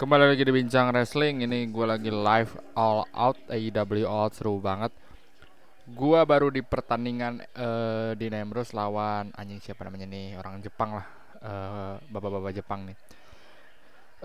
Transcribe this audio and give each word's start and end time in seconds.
Kembali 0.00 0.32
lagi 0.32 0.48
di 0.48 0.52
Bincang 0.56 0.96
Wrestling 0.96 1.44
Ini 1.44 1.68
gue 1.68 1.84
lagi 1.84 2.08
live 2.08 2.56
All 2.72 3.04
Out 3.12 3.36
AEW 3.52 4.08
All 4.08 4.32
Out 4.32 4.32
seru 4.32 4.56
banget. 4.56 4.96
Gue 5.92 6.16
baru 6.24 6.48
di 6.48 6.64
pertandingan 6.64 7.44
uh, 7.44 8.16
Di 8.16 8.32
Nemrus 8.32 8.72
lawan 8.72 9.28
Anjing 9.36 9.60
siapa 9.60 9.84
namanya 9.84 10.08
nih 10.08 10.40
Orang 10.40 10.64
Jepang 10.64 10.96
lah 10.96 11.06
uh, 11.44 11.94
Bapak-bapak 12.08 12.48
Jepang 12.56 12.88
nih. 12.88 12.96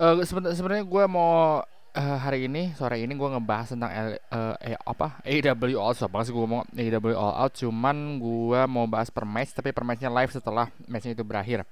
Uh, 0.00 0.24
Sebenarnya 0.56 0.80
gue 0.80 1.04
mau 1.12 1.60
uh, 1.60 2.16
Hari 2.24 2.48
ini 2.48 2.72
Sore 2.72 2.96
ini 2.96 3.12
gue 3.12 3.28
ngebahas 3.36 3.76
tentang 3.76 3.92
uh, 4.32 4.56
eh, 4.56 4.80
apa? 4.80 5.20
AEW 5.28 5.76
All 5.76 5.92
Out 5.92 6.08
Banget 6.08 6.24
sih 6.24 6.32
gue 6.32 6.40
ngomong 6.40 6.64
AEW 6.72 7.12
All 7.12 7.36
Out? 7.44 7.52
Cuman 7.52 8.16
gue 8.16 8.60
mau 8.64 8.88
bahas 8.88 9.12
per 9.12 9.28
match 9.28 9.52
Tapi 9.52 9.76
per 9.76 9.84
matchnya 9.84 10.08
live 10.08 10.32
setelah 10.32 10.72
matchnya 10.88 11.12
itu 11.12 11.20
berakhir. 11.20 11.68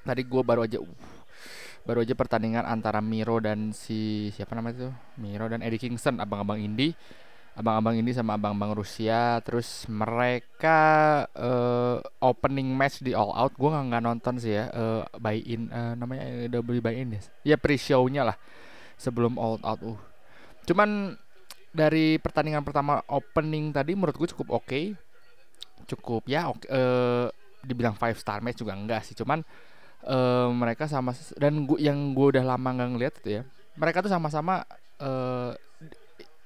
Tadi 0.00 0.24
gue 0.24 0.40
baru 0.40 0.64
aja 0.64 0.80
uh, 0.80 1.13
baru 1.84 2.00
aja 2.00 2.16
pertandingan 2.16 2.64
antara 2.64 3.04
Miro 3.04 3.36
dan 3.44 3.76
si 3.76 4.32
siapa 4.32 4.56
namanya 4.56 4.88
itu 4.88 4.90
Miro 5.20 5.44
dan 5.48 5.60
Eddie 5.60 5.80
Kingston 5.80 6.16
abang-abang 6.20 6.56
Indi. 6.56 6.96
Abang-abang 7.54 7.94
Indi 7.94 8.10
sama 8.10 8.34
abang-abang 8.34 8.74
Rusia. 8.74 9.38
Terus 9.44 9.86
mereka 9.86 11.22
uh, 11.38 12.02
opening 12.18 12.72
match 12.72 13.04
di 13.04 13.14
All 13.14 13.30
Out. 13.30 13.54
Gue 13.54 13.70
nggak 13.70 14.02
nonton 14.02 14.40
sih 14.42 14.58
ya 14.58 14.72
uh, 14.74 15.06
buy 15.20 15.38
in 15.38 15.70
uh, 15.70 15.94
namanya 15.94 16.50
double 16.50 16.82
buy 16.82 16.96
in 16.96 17.14
ya? 17.14 17.54
Ya 17.54 17.56
pre 17.60 17.78
show-nya 17.78 18.26
lah 18.26 18.36
sebelum 18.98 19.38
All 19.38 19.62
Out. 19.62 19.80
Uh. 19.84 20.00
Cuman 20.66 21.14
dari 21.70 22.18
pertandingan 22.18 22.64
pertama 22.66 23.04
opening 23.06 23.70
tadi 23.70 23.92
menurut 23.94 24.16
gue 24.16 24.28
cukup 24.34 24.58
oke. 24.58 24.66
Okay. 24.66 24.86
cukup 25.84 26.24
ya 26.24 26.48
okay, 26.48 26.64
uh, 26.72 27.28
dibilang 27.60 27.92
five 27.92 28.16
star 28.16 28.40
match 28.40 28.64
juga 28.64 28.72
enggak 28.72 29.04
sih. 29.04 29.12
Cuman 29.12 29.44
uh, 30.04 30.48
mereka 30.52 30.86
sama 30.86 31.16
dan 31.36 31.64
gua 31.66 31.80
yang 31.80 32.16
gue 32.16 32.36
udah 32.36 32.44
lama 32.44 32.68
nggak 32.76 32.90
ngeliat 32.94 33.14
itu 33.24 33.30
ya 33.40 33.42
mereka 33.74 34.02
tuh 34.02 34.10
sama-sama 34.10 34.62
uh, 35.02 35.52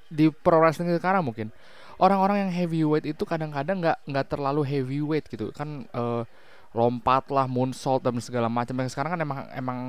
di 0.09 0.33
pro 0.33 0.61
wrestling 0.61 0.93
sekarang 0.97 1.25
mungkin. 1.25 1.53
Orang-orang 1.99 2.47
yang 2.47 2.53
heavyweight 2.55 3.05
itu 3.11 3.27
kadang-kadang 3.27 3.83
nggak 3.83 3.99
-kadang 4.01 4.11
nggak 4.15 4.27
terlalu 4.31 4.63
heavyweight 4.65 5.27
gitu 5.29 5.51
kan 5.51 5.85
uh, 5.93 6.23
lompat 6.73 7.27
lah 7.35 7.51
moonsault 7.51 8.07
dan 8.07 8.17
segala 8.23 8.47
macam. 8.47 8.79
Yang 8.79 8.95
sekarang 8.95 9.19
kan 9.19 9.21
emang 9.21 9.39
emang 9.53 9.81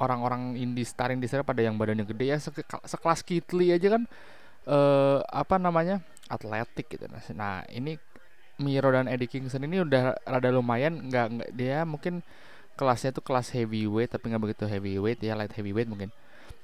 orang-orang 0.00 0.56
indie 0.56 0.88
star 0.88 1.12
indie 1.12 1.28
star 1.28 1.44
pada 1.44 1.60
yang 1.60 1.76
badannya 1.76 2.08
gede 2.08 2.26
ya 2.32 2.36
se 2.40 2.50
sekelas 2.64 3.20
Kitli 3.22 3.76
aja 3.76 4.00
kan 4.00 4.02
uh, 4.66 5.20
apa 5.28 5.60
namanya 5.60 6.00
atletik 6.32 6.96
gitu. 6.96 7.04
Nah 7.36 7.62
ini 7.68 8.00
Miro 8.60 8.92
dan 8.92 9.08
Eddie 9.08 9.28
Kingston 9.28 9.64
ini 9.64 9.84
udah 9.84 10.16
rada 10.24 10.48
lumayan 10.52 11.08
nggak 11.08 11.56
dia 11.56 11.84
mungkin 11.84 12.24
kelasnya 12.80 13.12
tuh 13.12 13.20
kelas 13.20 13.52
heavyweight 13.52 14.16
tapi 14.16 14.32
nggak 14.32 14.42
begitu 14.48 14.64
heavyweight 14.64 15.20
ya 15.20 15.36
light 15.36 15.52
heavyweight 15.52 15.92
mungkin. 15.92 16.08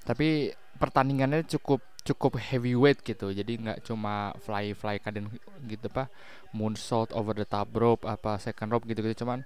Tapi 0.09 0.57
pertandingannya 0.81 1.45
cukup 1.45 1.85
cukup 2.01 2.41
heavyweight 2.41 3.05
gitu. 3.05 3.29
Jadi 3.37 3.53
nggak 3.61 3.85
cuma 3.85 4.33
fly 4.41 4.73
fly 4.73 4.97
kadang 4.97 5.29
gitu 5.69 5.93
apa 5.93 6.09
moonsault 6.57 7.13
over 7.13 7.37
the 7.37 7.45
top 7.45 7.69
rope 7.77 8.09
apa 8.09 8.41
second 8.41 8.73
rope 8.73 8.89
gitu 8.89 9.05
gitu 9.05 9.27
cuman 9.27 9.45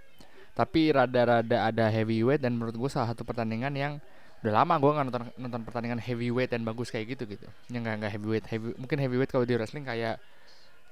tapi 0.55 0.91
rada-rada 0.91 1.73
ada 1.73 1.87
heavyweight 1.89 2.43
dan 2.43 2.59
menurut 2.59 2.75
gue 2.75 2.91
salah 2.91 3.11
satu 3.15 3.23
pertandingan 3.23 3.73
yang 3.75 3.93
udah 4.41 4.53
lama 4.63 4.75
gue 4.81 4.91
nggak 4.93 5.07
nonton 5.13 5.25
nonton 5.37 5.63
pertandingan 5.65 6.01
heavyweight 6.01 6.51
dan 6.53 6.63
bagus 6.63 6.89
kayak 6.95 7.17
gitu 7.19 7.27
gitu. 7.27 7.47
Yang 7.73 7.83
nggak 7.87 7.97
nggak 8.03 8.13
heavyweight 8.15 8.47
heavy 8.47 8.69
mungkin 8.79 8.99
heavyweight 9.03 9.31
kalau 9.33 9.47
di 9.47 9.55
wrestling 9.59 9.87
kayak 9.87 10.23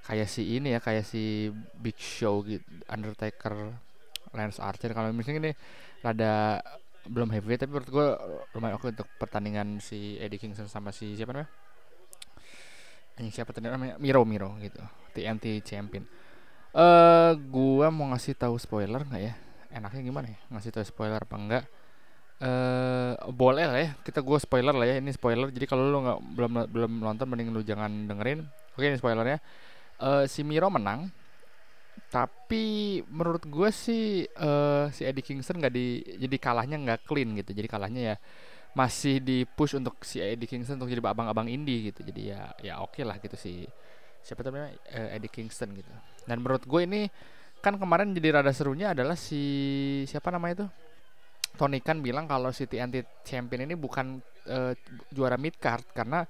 kayak 0.09 0.29
si 0.31 0.57
ini 0.57 0.73
ya 0.77 0.81
kayak 0.81 1.05
si 1.05 1.53
Big 1.77 1.99
Show 2.01 2.41
gitu 2.47 2.65
Undertaker 2.89 3.77
Lance 4.35 4.61
Archer. 4.61 4.93
Kalau 4.93 5.13
misalnya 5.13 5.51
ini 5.51 5.53
rada 6.05 6.63
belum 7.09 7.33
heavyweight 7.33 7.65
tapi 7.65 7.73
menurut 7.73 7.89
gue 7.89 8.07
lumayan 8.53 8.77
oke 8.77 8.93
untuk 8.93 9.09
pertandingan 9.17 9.81
si 9.81 10.21
Eddie 10.21 10.37
Kingston 10.37 10.69
sama 10.69 10.93
si 10.93 11.17
siapa 11.17 11.33
namanya? 11.33 11.51
Ini 13.19 13.35
siapa 13.35 13.51
tadi 13.51 13.67
namanya? 13.67 13.99
Miro 13.99 14.23
Miro 14.23 14.55
gitu. 14.63 14.79
TNT 15.17 15.65
champion. 15.67 16.07
Eh 16.71 16.79
uh, 16.79 17.33
gua 17.51 17.91
mau 17.91 18.07
ngasih 18.15 18.39
tahu 18.39 18.55
spoiler 18.61 19.03
nggak 19.03 19.23
ya? 19.23 19.35
Enaknya 19.75 20.03
gimana 20.07 20.27
ya? 20.31 20.39
Ngasih 20.55 20.71
tahu 20.71 20.85
spoiler 20.87 21.19
apa 21.19 21.35
enggak 21.35 21.65
eh 22.39 22.47
uh, 23.19 23.35
boleh 23.35 23.67
lah 23.67 23.81
ya. 23.83 23.91
Kita 24.07 24.23
gua 24.23 24.39
spoiler 24.39 24.71
lah 24.71 24.87
ya. 24.87 25.03
Ini 25.03 25.11
spoiler. 25.11 25.51
Jadi 25.51 25.67
kalau 25.67 25.91
lu 25.91 25.99
nggak 26.07 26.19
belum 26.39 26.53
belum 26.71 26.93
nonton 27.03 27.27
mending 27.27 27.51
lu 27.51 27.67
jangan 27.67 27.91
dengerin. 28.07 28.47
Oke 28.79 28.87
ini 28.87 28.95
spoilernya. 28.95 29.43
Uh, 29.99 30.23
si 30.31 30.47
Miro 30.47 30.71
menang 30.71 31.11
tapi 32.09 33.05
menurut 33.13 33.45
gue 33.45 33.69
sih 33.69 34.25
uh, 34.41 34.89
si 34.89 35.05
Eddie 35.05 35.21
Kingston 35.21 35.61
nggak 35.61 35.75
di 35.77 36.01
jadi 36.17 36.37
kalahnya 36.41 36.77
nggak 36.81 37.01
clean 37.05 37.37
gitu. 37.37 37.53
Jadi 37.53 37.69
kalahnya 37.69 38.01
ya 38.15 38.17
masih 38.73 39.21
di 39.21 39.45
push 39.45 39.77
untuk 39.77 40.01
si 40.05 40.21
Eddie 40.25 40.49
Kingston 40.49 40.81
untuk 40.81 40.89
jadi 40.89 41.05
abang-abang 41.05 41.53
indie 41.53 41.93
gitu. 41.93 42.01
Jadi 42.01 42.33
ya 42.33 42.49
ya 42.65 42.81
oke 42.81 42.97
okay 42.97 43.05
lah 43.05 43.21
gitu 43.21 43.37
si 43.37 43.69
siapa 44.25 44.41
namanya 44.41 44.73
uh, 44.97 45.17
Eddie 45.21 45.29
Kingston 45.29 45.77
gitu. 45.77 45.93
Dan 46.25 46.41
menurut 46.41 46.65
gue 46.65 46.81
ini 46.81 47.13
kan 47.61 47.77
kemarin 47.77 48.17
jadi 48.17 48.41
rada 48.41 48.57
serunya 48.57 48.97
adalah 48.97 49.19
si 49.19 49.43
siapa 50.09 50.33
namanya 50.33 50.65
itu 50.65 50.67
Tony 51.61 51.83
Khan 51.85 52.01
bilang 52.01 52.25
kalau 52.25 52.55
si 52.55 52.65
TNT 52.65 53.27
Champion 53.27 53.69
ini 53.69 53.77
bukan 53.77 54.17
uh, 54.49 54.73
juara 55.13 55.37
mid 55.37 55.61
card. 55.61 55.85
Karena 55.93 56.25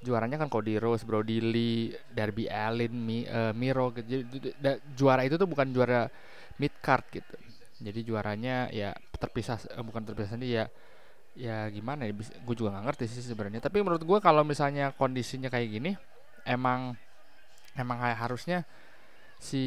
juaranya 0.00 0.40
kan 0.40 0.48
Cody 0.48 0.80
Rhodes, 0.80 1.04
Brody 1.04 1.38
Lee, 1.44 1.92
Darby 2.12 2.48
Allin, 2.48 2.92
Mi, 2.92 3.28
uh, 3.28 3.52
Miro 3.52 3.92
gitu. 3.92 4.24
Jadi, 4.24 4.50
juara 4.96 5.22
itu 5.28 5.36
tuh 5.36 5.48
bukan 5.48 5.68
juara 5.70 6.08
mid 6.56 6.72
card 6.80 7.04
gitu. 7.12 7.36
Jadi 7.80 8.00
juaranya 8.04 8.68
ya 8.72 8.92
terpisah 9.20 9.60
uh, 9.76 9.84
bukan 9.84 10.04
terpisah 10.04 10.36
sendiri 10.36 10.64
ya 10.64 10.66
ya 11.38 11.70
gimana 11.70 12.10
ya 12.10 12.12
gue 12.18 12.54
juga 12.58 12.74
nggak 12.74 12.84
ngerti 12.90 13.04
sih 13.06 13.22
sebenarnya 13.22 13.62
tapi 13.62 13.78
menurut 13.78 14.02
gue 14.02 14.18
kalau 14.18 14.42
misalnya 14.42 14.90
kondisinya 14.98 15.46
kayak 15.46 15.68
gini 15.70 15.94
emang 16.42 16.98
emang 17.78 18.02
kayak 18.02 18.18
harusnya 18.18 18.58
si 19.38 19.62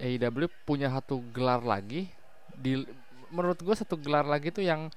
AEW 0.00 0.48
punya 0.64 0.88
satu 0.88 1.20
gelar 1.30 1.60
lagi 1.60 2.08
di 2.56 2.82
menurut 3.30 3.60
gue 3.60 3.74
satu 3.76 3.94
gelar 4.00 4.24
lagi 4.24 4.48
tuh 4.48 4.64
yang 4.64 4.88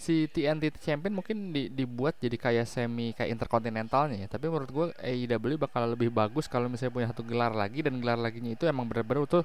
si 0.00 0.32
TNT 0.32 0.80
Champion 0.80 1.12
mungkin 1.20 1.52
di, 1.52 1.68
dibuat 1.68 2.16
jadi 2.16 2.32
kayak 2.40 2.64
semi 2.64 3.12
kayak 3.12 3.36
interkontinentalnya 3.36 4.24
ya. 4.24 4.28
Tapi 4.32 4.48
menurut 4.48 4.70
gue 4.72 4.86
AEW 4.96 5.60
bakal 5.60 5.92
lebih 5.92 6.08
bagus 6.08 6.48
kalau 6.48 6.72
misalnya 6.72 6.96
punya 6.96 7.08
satu 7.12 7.20
gelar 7.20 7.52
lagi 7.52 7.84
dan 7.84 8.00
gelar 8.00 8.16
laginya 8.16 8.56
itu 8.56 8.64
emang 8.64 8.88
bener-bener 8.88 9.28
tuh 9.28 9.44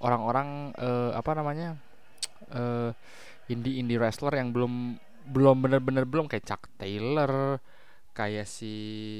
orang-orang 0.00 0.72
uh, 0.80 1.12
apa 1.12 1.30
namanya 1.36 1.76
uh, 2.56 2.96
indie 3.52 3.76
indie 3.76 4.00
wrestler 4.00 4.32
yang 4.40 4.56
belum 4.56 4.96
belum 5.28 5.56
bener-bener 5.68 6.08
belum 6.08 6.32
kayak 6.32 6.48
Chuck 6.48 6.64
Taylor 6.80 7.60
kayak 8.16 8.48
si 8.48 8.72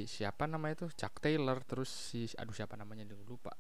siapa 0.08 0.48
namanya 0.48 0.88
tuh? 0.88 0.90
Chuck 0.96 1.20
Taylor 1.20 1.60
terus 1.60 1.92
si 1.92 2.24
aduh 2.40 2.56
siapa 2.56 2.80
namanya 2.80 3.04
dulu 3.04 3.36
lupa. 3.36 3.52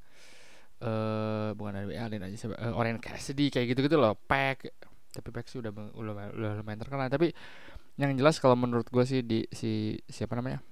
Eh 0.80 0.88
uh, 0.88 1.48
bukan 1.52 1.76
dari 1.76 2.00
Allen 2.00 2.24
aja 2.24 2.48
siapa 2.48 2.56
uh, 2.56 2.80
Orange 2.80 3.04
Cassidy 3.04 3.52
kayak 3.52 3.76
gitu-gitu 3.76 4.00
loh. 4.00 4.16
Pack 4.16 4.88
tapi 5.10 5.28
Pepsi 5.34 5.58
udah 5.58 5.70
udah, 5.74 6.14
udah 6.34 6.50
lumayan 6.62 6.80
terkenal. 6.80 7.10
Tapi 7.10 7.34
yang 7.98 8.14
jelas 8.16 8.38
kalau 8.38 8.56
menurut 8.56 8.86
gue 8.88 9.04
sih 9.04 9.20
di 9.20 9.44
si 9.50 9.98
siapa 10.06 10.38
namanya? 10.38 10.62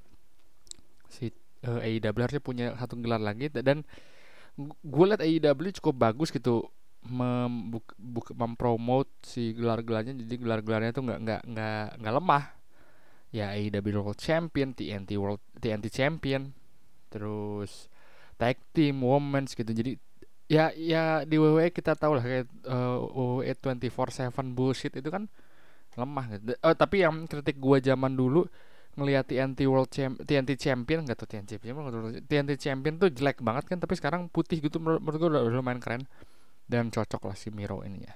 Si 1.10 1.28
uh, 1.66 1.82
AEW 1.82 2.16
harusnya 2.16 2.43
punya 2.43 2.66
satu 2.78 2.94
gelar 3.03 3.21
lagi 3.21 3.50
dan 3.50 3.82
gue 4.82 5.04
liat 5.06 5.22
AEW 5.22 5.75
cukup 5.82 5.94
bagus 6.10 6.31
gitu 6.31 6.66
mem 7.06 7.71
mempromote 8.34 9.10
si 9.22 9.54
gelar-gelarnya. 9.54 10.15
Jadi 10.19 10.34
gelar-gelarnya 10.38 10.91
tuh 10.94 11.04
nggak 11.06 11.19
nggak 11.22 11.43
nggak 11.50 11.88
nggak 12.03 12.15
lemah. 12.15 12.44
Ya 13.28 13.53
AEW 13.53 14.00
World 14.00 14.16
Champion 14.16 14.72
TNT 14.72 15.21
World 15.21 15.43
TNT 15.60 15.93
Champion 15.93 16.54
terus 17.12 17.93
tag 18.41 18.56
team 18.72 19.04
women's 19.04 19.53
gitu. 19.53 19.69
Jadi 19.69 20.00
ya 20.48 20.72
ya 20.72 21.28
di 21.28 21.36
WWE 21.36 21.69
kita 21.69 21.92
tahu 21.92 22.16
lah 22.16 22.25
kayak 22.25 22.48
uh, 22.64 23.44
WWE 23.44 23.53
24/7 23.53 24.32
bullshit 24.56 24.92
itu 24.97 25.09
kan 25.12 25.28
lemah 25.94 26.25
gitu. 26.32 26.56
Oh, 26.64 26.72
tapi 26.72 27.04
yang 27.04 27.28
kritik 27.28 27.60
gua 27.60 27.78
zaman 27.84 28.16
dulu 28.16 28.48
ngelihat 28.97 29.28
TNT 29.28 29.68
World 29.68 29.92
Champ 29.92 30.18
TNT 30.24 30.56
Champion 30.59 31.04
enggak 31.04 31.21
tuh 31.21 31.28
TNT 31.28 31.60
Champion 31.60 31.84
TNT 32.24 32.53
Champion 32.59 32.95
tuh 32.97 33.12
jelek 33.12 33.45
banget 33.45 33.68
kan 33.71 33.78
tapi 33.78 33.95
sekarang 33.95 34.27
putih 34.33 34.59
gitu 34.59 34.80
menurut, 34.83 35.04
menurut 35.04 35.18
gua 35.21 35.28
udah, 35.36 35.42
udah 35.47 35.59
lumayan 35.60 35.78
keren 35.78 36.03
dan 36.66 36.89
cocok 36.89 37.28
lah 37.28 37.36
si 37.36 37.53
Miro 37.53 37.84
ini 37.84 38.03
ya. 38.03 38.15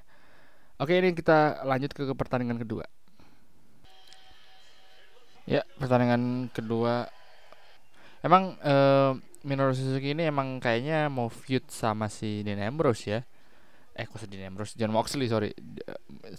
Oke, 0.81 0.99
ini 0.99 1.15
kita 1.15 1.63
lanjut 1.63 1.95
ke, 1.95 2.03
pertandingan 2.11 2.59
kedua. 2.59 2.83
Ya, 5.47 5.63
pertandingan 5.79 6.51
kedua 6.51 7.07
emang 8.23 8.55
uh, 8.63 9.19
Minoru 9.43 9.75
Suzuki 9.75 10.15
ini 10.15 10.31
emang 10.31 10.63
kayaknya 10.63 11.11
mau 11.11 11.27
feud 11.27 11.67
sama 11.71 12.07
si 12.07 12.47
Dean 12.47 12.63
Ambrose 12.63 13.05
ya. 13.07 13.21
Eh 13.93 14.07
kok 14.09 14.25
Dean 14.31 14.49
Ambrose, 14.49 14.79
John 14.79 14.95
Moxley 14.95 15.27
sorry. 15.27 15.51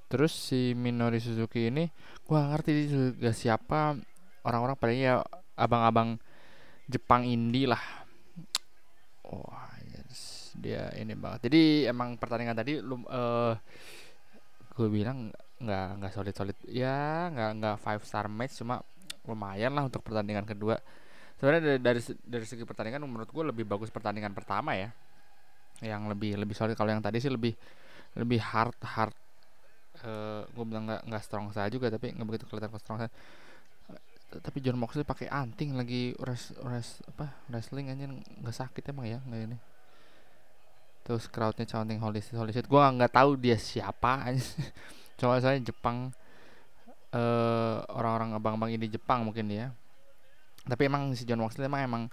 Terus 0.08 0.32
si 0.32 0.72
Minoru 0.74 1.20
Suzuki 1.20 1.68
ini 1.68 1.92
gua 2.24 2.50
ngerti 2.52 2.72
juga 2.88 3.32
siapa 3.36 4.00
orang-orang 4.48 4.76
paling 4.80 5.00
ya 5.00 5.22
abang-abang 5.60 6.18
Jepang 6.88 7.24
indie 7.24 7.68
lah. 7.68 7.80
Wah, 9.24 9.40
oh, 9.40 9.56
yes, 9.88 10.52
dia 10.60 10.92
ini 11.00 11.16
banget. 11.16 11.48
Jadi 11.48 11.88
emang 11.88 12.20
pertandingan 12.20 12.56
tadi 12.56 12.80
lu 12.84 13.00
uh, 13.08 13.56
gue 14.74 14.88
bilang 14.90 15.30
nggak 15.64 15.88
nggak 16.02 16.12
solid 16.12 16.36
solid 16.36 16.58
ya 16.68 17.30
nggak 17.30 17.52
nggak 17.62 17.76
five 17.80 18.02
star 18.04 18.26
match 18.28 18.60
cuma 18.60 18.84
lumayan 19.24 19.72
lah 19.72 19.88
untuk 19.88 20.04
pertandingan 20.04 20.44
kedua 20.44 20.76
sebenarnya 21.44 21.76
dari, 21.76 21.80
dari 21.84 22.00
dari 22.24 22.46
segi 22.48 22.64
pertandingan 22.64 23.04
menurut 23.04 23.28
gue 23.28 23.44
lebih 23.44 23.68
bagus 23.68 23.92
pertandingan 23.92 24.32
pertama 24.32 24.80
ya. 24.80 24.96
Yang 25.84 26.16
lebih 26.16 26.40
lebih 26.40 26.56
solid. 26.56 26.80
Kalau 26.80 26.88
yang 26.88 27.04
tadi 27.04 27.20
sih 27.20 27.28
lebih 27.28 27.52
lebih 28.16 28.40
hard 28.40 28.80
hard 28.80 29.12
uh, 30.08 30.48
gue 30.48 30.64
bilang 30.64 30.88
nggak 30.88 31.04
nggak 31.04 31.20
strong 31.28 31.52
saya 31.52 31.68
juga 31.68 31.92
tapi 31.92 32.16
nggak 32.16 32.24
begitu 32.24 32.48
kelihatan 32.48 32.80
strong 32.80 33.04
saya. 33.04 33.12
Tapi 34.34 34.64
John 34.64 34.80
Moxley 34.80 35.04
pakai 35.04 35.28
anting 35.28 35.76
lagi 35.76 36.16
res, 36.24 36.56
res 36.64 37.04
apa 37.12 37.36
wrestling 37.52 37.92
aja 37.92 38.08
nggak 38.08 38.56
sakit 38.56 38.96
emang 38.96 39.12
ya 39.12 39.20
nggak 39.28 39.42
ini. 39.52 39.58
Terus 41.04 41.28
crowdnya 41.28 41.68
chanting 41.68 42.00
holy 42.00 42.24
shit 42.24 42.40
holy 42.40 42.56
shit. 42.56 42.72
Gue 42.72 42.80
nggak 42.80 43.12
tahu 43.20 43.36
dia 43.36 43.60
siapa 43.60 44.32
cuma 45.20 45.44
saya 45.44 45.60
Jepang 45.60 46.16
uh, 47.12 47.84
orang-orang 47.92 48.32
abang-abang 48.32 48.72
ini 48.72 48.88
Jepang 48.88 49.28
mungkin 49.28 49.52
ya 49.52 49.76
tapi 50.64 50.88
emang 50.88 51.12
si 51.16 51.28
John 51.28 51.44
Moxley 51.44 51.68
emang 51.68 51.84
emang 51.84 52.04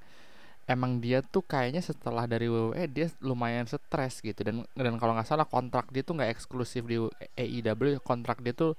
emang 0.70 1.02
dia 1.02 1.18
tuh 1.18 1.42
kayaknya 1.42 1.82
setelah 1.82 2.30
dari 2.30 2.46
WWE 2.46 2.86
dia 2.90 3.10
lumayan 3.18 3.66
stres 3.66 4.22
gitu. 4.22 4.38
Dan 4.46 4.62
dan 4.78 4.94
kalau 5.02 5.18
nggak 5.18 5.26
salah 5.26 5.46
kontrak 5.46 5.90
dia 5.90 6.06
tuh 6.06 6.18
nggak 6.18 6.30
eksklusif 6.30 6.86
di 6.86 7.02
AEW 7.34 7.98
kontrak 8.06 8.38
dia 8.38 8.54
tuh 8.54 8.78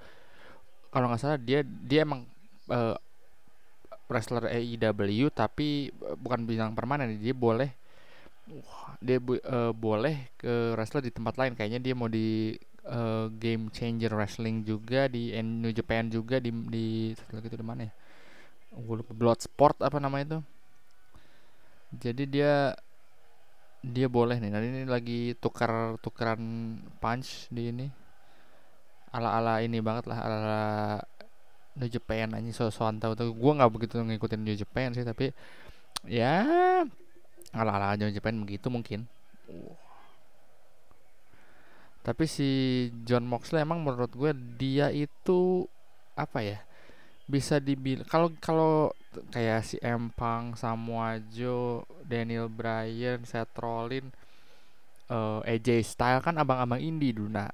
kalau 0.91 1.11
nggak 1.11 1.21
salah 1.21 1.37
dia 1.39 1.63
dia 1.63 2.07
emang 2.07 2.23
uh, 2.71 2.95
wrestler 4.11 4.47
AEW 4.47 5.31
tapi 5.31 5.91
bukan 6.19 6.43
bintang 6.43 6.75
permanen 6.75 7.15
dia 7.19 7.35
boleh 7.35 7.71
dia 8.99 9.19
uh, 9.19 9.71
boleh 9.71 10.31
ke 10.35 10.75
wrestler 10.75 11.03
di 11.03 11.11
tempat 11.11 11.35
lain. 11.39 11.55
Kayaknya 11.55 11.79
dia 11.79 11.93
mau 11.95 12.07
di 12.11 12.55
uh, 12.87 13.27
game 13.35 13.67
changer 13.71 14.11
wrestling 14.15 14.63
juga 14.63 15.11
di 15.11 15.35
New 15.39 15.71
Japan 15.75 16.07
juga 16.07 16.39
di 16.39 16.51
di 16.71 17.11
lagi 17.31 17.47
itu 17.47 17.59
di 17.59 17.67
mana 17.67 17.87
ya 17.87 17.93
gue 18.71 18.95
lupa 19.03 19.11
Bloodsport 19.11 19.83
apa 19.83 19.99
namanya 19.99 20.25
itu? 20.25 20.39
Jadi 21.99 22.23
dia 22.27 22.71
dia 23.83 24.07
boleh 24.07 24.39
nih. 24.39 24.51
Nanti 24.53 24.67
ini 24.71 24.83
lagi 24.87 25.35
tukar 25.37 25.99
tukaran 25.99 26.39
punch 27.03 27.51
di 27.51 27.67
ini. 27.67 27.87
Ala 29.11 29.35
ala 29.43 29.59
ini 29.59 29.83
banget 29.83 30.07
lah 30.07 30.19
ala, 30.23 30.37
-ala 30.39 30.63
New 31.75 31.87
Japan 31.91 32.31
aja 32.35 32.51
so 32.55 32.71
soan 32.71 32.99
tahu 32.99 33.15
tuh. 33.15 33.35
Gue 33.35 33.51
nggak 33.51 33.71
begitu 33.71 33.99
ngikutin 33.99 34.39
New 34.39 34.55
Japan 34.55 34.95
sih 34.95 35.03
tapi 35.03 35.35
ya 36.07 36.43
ala 37.51 37.71
ala 37.75 37.99
New 37.99 38.11
Japan 38.11 38.39
begitu 38.39 38.71
mungkin. 38.71 39.07
Tapi 42.01 42.25
si 42.25 42.49
John 43.05 43.27
Moxley 43.27 43.61
emang 43.61 43.83
menurut 43.83 44.09
gue 44.15 44.31
dia 44.57 44.89
itu 44.89 45.69
apa 46.17 46.41
ya 46.41 46.59
bisa 47.31 47.63
dibilang 47.63 48.03
kalau 48.03 48.27
kalau 48.43 48.91
kayak 49.31 49.63
si 49.63 49.79
Empang, 49.79 50.59
Samoa 50.59 51.23
Joe, 51.31 51.87
Daniel 52.03 52.51
Bryan, 52.51 53.23
Seth 53.23 53.55
Rollins, 53.55 54.11
uh, 55.07 55.39
AJ 55.47 55.87
Style 55.87 56.19
kan 56.19 56.35
abang-abang 56.35 56.83
indie 56.83 57.15
dulu. 57.15 57.31
Nah, 57.31 57.47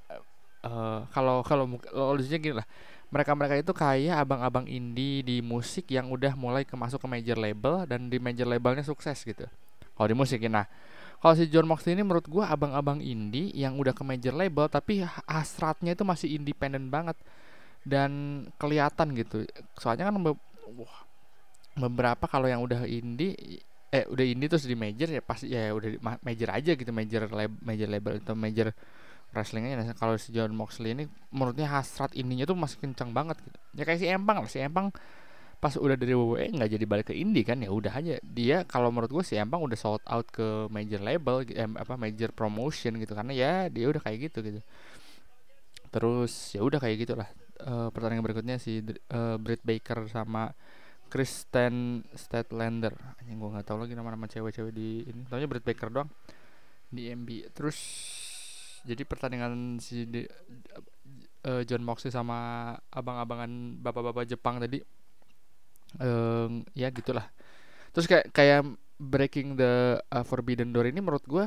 uh, 0.65 1.05
kalau 1.13 1.45
kalau 1.45 1.69
lucunya 2.17 2.41
gini 2.41 2.55
lah 2.57 2.67
mereka-mereka 3.07 3.55
itu 3.55 3.71
kayak 3.71 4.27
abang-abang 4.27 4.67
indie 4.67 5.23
di 5.23 5.39
musik 5.39 5.87
yang 5.87 6.11
udah 6.11 6.35
mulai 6.35 6.67
ke 6.67 6.75
masuk 6.75 6.99
ke 6.99 7.07
major 7.07 7.37
label 7.39 7.87
dan 7.87 8.11
di 8.11 8.19
major 8.19 8.43
labelnya 8.43 8.83
sukses 8.83 9.23
gitu. 9.23 9.47
Kalau 9.95 10.07
di 10.11 10.15
musik. 10.17 10.43
Nah, 10.51 10.67
kalau 11.23 11.33
si 11.33 11.47
John 11.47 11.65
Moxley 11.71 11.95
ini 11.95 12.03
menurut 12.03 12.27
gua 12.27 12.51
abang-abang 12.51 12.99
indie 12.99 13.49
yang 13.55 13.79
udah 13.79 13.95
ke 13.95 14.03
major 14.03 14.35
label 14.35 14.67
tapi 14.67 15.07
hasratnya 15.25 15.95
itu 15.95 16.03
masih 16.03 16.35
independen 16.35 16.91
banget 16.91 17.15
dan 17.87 18.11
kelihatan 18.59 19.15
gitu. 19.15 19.47
Soalnya 19.79 20.11
kan 20.11 20.19
wah, 20.19 20.97
beberapa 21.79 22.27
kalau 22.27 22.51
yang 22.51 22.59
udah 22.59 22.83
indie 22.83 23.63
eh 23.87 24.03
udah 24.03 24.25
indie 24.27 24.51
terus 24.51 24.67
di 24.67 24.75
major 24.75 25.07
ya 25.07 25.23
pasti 25.23 25.47
ya 25.55 25.71
udah 25.71 26.19
major 26.19 26.49
aja 26.51 26.75
gitu 26.75 26.91
major 26.91 27.23
lab, 27.31 27.55
major 27.63 27.87
label 27.87 28.19
atau 28.19 28.35
major 28.35 28.75
wrestlingnya. 29.31 29.79
Nah, 29.79 29.95
kalau 29.95 30.19
si 30.19 30.35
John 30.35 30.51
Moxley 30.51 30.91
ini 30.91 31.03
menurutnya 31.31 31.71
hasrat 31.71 32.11
ininya 32.11 32.43
tuh 32.43 32.59
masih 32.59 32.83
kencang 32.83 33.15
banget 33.15 33.39
gitu. 33.39 33.57
Ya 33.79 33.83
kayak 33.87 33.99
si 34.03 34.07
Empang 34.11 34.43
lah 34.43 34.51
si 34.51 34.59
Empang 34.59 34.91
pas 35.57 35.73
udah 35.73 35.97
dari 35.97 36.13
WWE 36.13 36.53
nggak 36.53 36.69
jadi 36.69 36.85
balik 36.85 37.05
ke 37.09 37.15
indie 37.17 37.47
kan 37.47 37.63
ya 37.63 37.71
udah 37.71 37.95
aja. 37.95 38.19
Dia 38.21 38.67
kalau 38.67 38.91
menurut 38.91 39.09
gue 39.09 39.23
si 39.23 39.39
Empang 39.39 39.63
udah 39.63 39.77
sold 39.79 40.03
out 40.03 40.27
ke 40.27 40.67
major 40.67 40.99
label 40.99 41.47
eh, 41.47 41.63
apa 41.65 41.95
major 41.95 42.35
promotion 42.35 42.99
gitu 42.99 43.15
karena 43.15 43.31
ya 43.31 43.53
dia 43.71 43.87
udah 43.87 44.03
kayak 44.03 44.31
gitu 44.31 44.43
gitu. 44.43 44.59
Terus 45.87 46.51
ya 46.51 46.61
udah 46.61 46.79
kayak 46.83 47.07
gitulah 47.07 47.29
uh, 47.63 47.89
pertandingan 47.89 48.25
berikutnya 48.25 48.57
si 48.61 48.83
uh, 49.13 49.37
Britt 49.41 49.63
Baker 49.65 50.05
sama 50.09 50.53
Kristen 51.07 52.03
Statlander 52.11 52.93
yang 53.23 53.39
gue 53.39 53.49
nggak 53.55 53.67
tahu 53.67 53.87
lagi 53.87 53.95
nama-nama 53.95 54.27
cewek-cewek 54.27 54.75
di 54.75 55.07
ini. 55.07 55.23
Tahunya 55.23 55.47
Britt 55.47 55.63
Baker 55.63 55.89
doang 55.89 56.09
di 56.87 57.11
MB 57.11 57.51
terus 57.51 57.77
jadi 58.87 59.03
pertandingan 59.03 59.83
si 59.83 60.07
di, 60.07 60.23
uh, 61.47 61.61
John 61.67 61.83
Moxley 61.83 62.11
sama 62.11 62.71
abang-abangan 62.91 63.79
bapak-bapak 63.83 64.27
Jepang 64.27 64.59
tadi 64.59 64.79
uh, 65.99 66.47
ya 66.75 66.87
gitulah. 66.91 67.27
Terus 67.91 68.07
kayak 68.07 68.25
kayak 68.35 68.61
breaking 68.99 69.59
the 69.59 69.99
uh, 70.11 70.23
forbidden 70.23 70.71
door 70.71 70.87
ini 70.87 70.99
menurut 70.99 71.23
gue 71.23 71.45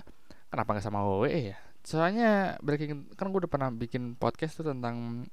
kenapa 0.49 0.77
nggak 0.77 0.85
sama 0.85 1.05
WWE 1.05 1.57
ya? 1.57 1.59
Soalnya 1.81 2.61
breaking 2.61 3.17
kan 3.17 3.33
gue 3.33 3.41
udah 3.45 3.53
pernah 3.53 3.69
bikin 3.73 4.17
podcast 4.17 4.61
tuh 4.61 4.69
tentang 4.69 5.25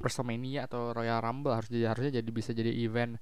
WrestleMania 0.00 0.66
atau 0.66 0.94
Royal 0.94 1.20
Rumble 1.22 1.54
harus 1.54 1.68
jadi 1.70 1.90
harusnya 1.90 2.12
jadi 2.22 2.30
bisa 2.30 2.50
jadi 2.50 2.70
event 2.70 3.18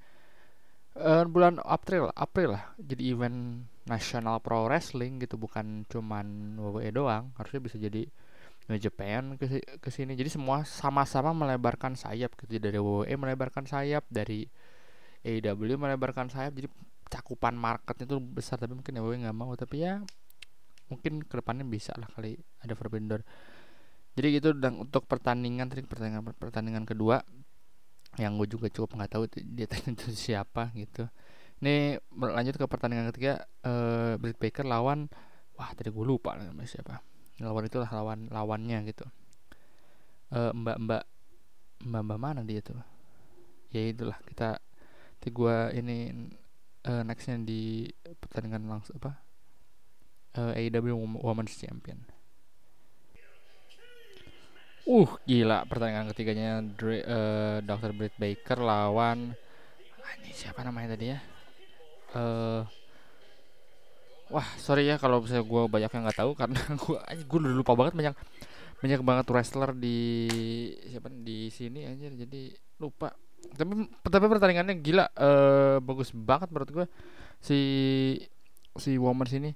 uh, 0.98 1.24
bulan 1.28 1.60
April 1.62 2.10
April 2.12 2.56
lah 2.56 2.74
jadi 2.80 3.02
event 3.12 3.68
nasional 3.82 4.38
pro 4.38 4.70
wrestling 4.70 5.18
gitu 5.18 5.34
bukan 5.34 5.84
cuman 5.90 6.56
WWE 6.58 6.90
doang 6.94 7.34
harusnya 7.34 7.60
bisa 7.60 7.76
jadi 7.78 8.06
New 8.70 8.78
Japan 8.78 9.34
ke 9.82 9.90
sini. 9.90 10.14
Jadi 10.14 10.30
semua 10.30 10.62
sama-sama 10.62 11.34
melebarkan 11.34 11.98
sayap 11.98 12.38
gitu 12.38 12.62
dari 12.62 12.78
WWE 12.78 13.10
melebarkan 13.18 13.66
sayap 13.66 14.06
dari 14.06 14.46
AEW 15.26 15.78
melebarkan 15.78 16.30
sayap 16.30 16.54
jadi 16.54 16.68
cakupan 17.10 17.54
marketnya 17.54 18.06
tuh 18.16 18.18
besar 18.22 18.58
tapi 18.58 18.74
mungkin 18.74 18.94
WWE 18.98 19.26
nggak 19.26 19.36
mau 19.36 19.52
tapi 19.54 19.86
ya 19.86 20.02
mungkin 20.90 21.22
ke 21.22 21.34
depannya 21.38 21.62
bisa 21.62 21.94
lah 21.94 22.08
kali 22.10 22.36
ada 22.64 22.74
Forbidden 22.74 23.22
jadi 24.12 24.28
gitu 24.40 24.52
dan 24.52 24.76
untuk 24.76 25.08
pertandingan 25.08 25.72
tadi 25.72 25.80
pertandingan 25.88 26.36
pertandingan 26.36 26.84
kedua 26.84 27.24
yang 28.20 28.36
gue 28.36 28.44
juga 28.44 28.68
cukup 28.68 29.00
nggak 29.00 29.10
tahu 29.16 29.24
dia 29.40 29.64
itu 29.64 30.12
siapa 30.12 30.68
gitu. 30.76 31.08
Ini 31.64 31.96
lanjut 32.12 32.60
ke 32.60 32.66
pertandingan 32.68 33.08
ketiga 33.14 33.48
uh, 33.64 34.20
Britt 34.20 34.36
Baker 34.36 34.68
lawan 34.68 35.08
wah 35.56 35.70
tadi 35.72 35.88
gue 35.88 36.04
lupa 36.04 36.36
namanya 36.36 36.68
siapa. 36.68 37.00
Lawan 37.40 37.64
itulah 37.64 37.88
lawan 37.88 38.28
lawannya 38.28 38.84
gitu. 38.92 39.08
Uh, 40.28 40.52
mbak 40.52 40.76
mbak 40.76 41.02
mbak 41.88 42.02
mbak 42.04 42.18
mana 42.20 42.40
dia 42.44 42.60
tuh? 42.60 42.76
Ya 43.72 43.88
itulah 43.88 44.20
kita 44.28 44.60
nanti 44.60 45.28
gue 45.32 45.56
ini 45.80 46.12
uh, 46.84 47.00
nextnya 47.06 47.40
di 47.40 47.88
pertandingan 48.20 48.68
langsung 48.68 49.00
apa? 49.00 49.24
Uh, 50.36 50.52
AEW 50.52 51.16
Women's 51.20 51.56
Champion 51.56 52.11
Uh, 54.82 55.10
gila 55.24 55.62
pertandingan 55.70 56.10
ketiganya 56.10 56.58
Dre, 56.74 57.06
uh, 57.06 57.58
Dr. 57.62 57.94
Britt 57.94 58.18
Baker 58.18 58.58
lawan 58.58 59.30
ini 60.22 60.30
siapa 60.34 60.66
namanya 60.66 60.98
tadi 60.98 61.14
ya? 61.14 61.18
uh, 62.16 62.62
wah 64.32 64.48
sorry 64.56 64.88
ya 64.88 64.96
kalau 64.96 65.20
misalnya 65.20 65.44
gue 65.44 65.62
banyak 65.68 65.90
yang 65.92 66.02
nggak 66.08 66.18
tahu 66.18 66.32
karena 66.32 66.60
gue 66.82 66.96
gue 66.98 67.38
udah 67.38 67.52
lupa 67.52 67.72
banget 67.76 67.94
banyak 67.96 68.14
banyak 68.82 69.00
banget 69.04 69.26
wrestler 69.30 69.70
di 69.76 69.98
siapa 70.90 71.08
di 71.12 71.52
sini 71.52 71.86
aja 71.86 72.10
jadi 72.10 72.50
lupa 72.82 73.14
tapi 73.54 73.86
tapi 74.08 74.24
pertandingannya 74.26 74.74
gila 74.80 75.06
uh, 75.14 75.76
bagus 75.78 76.10
banget 76.10 76.48
menurut 76.50 76.70
gue 76.72 76.86
si 77.38 77.60
si 78.78 78.96
woman 78.96 79.28
sini 79.28 79.50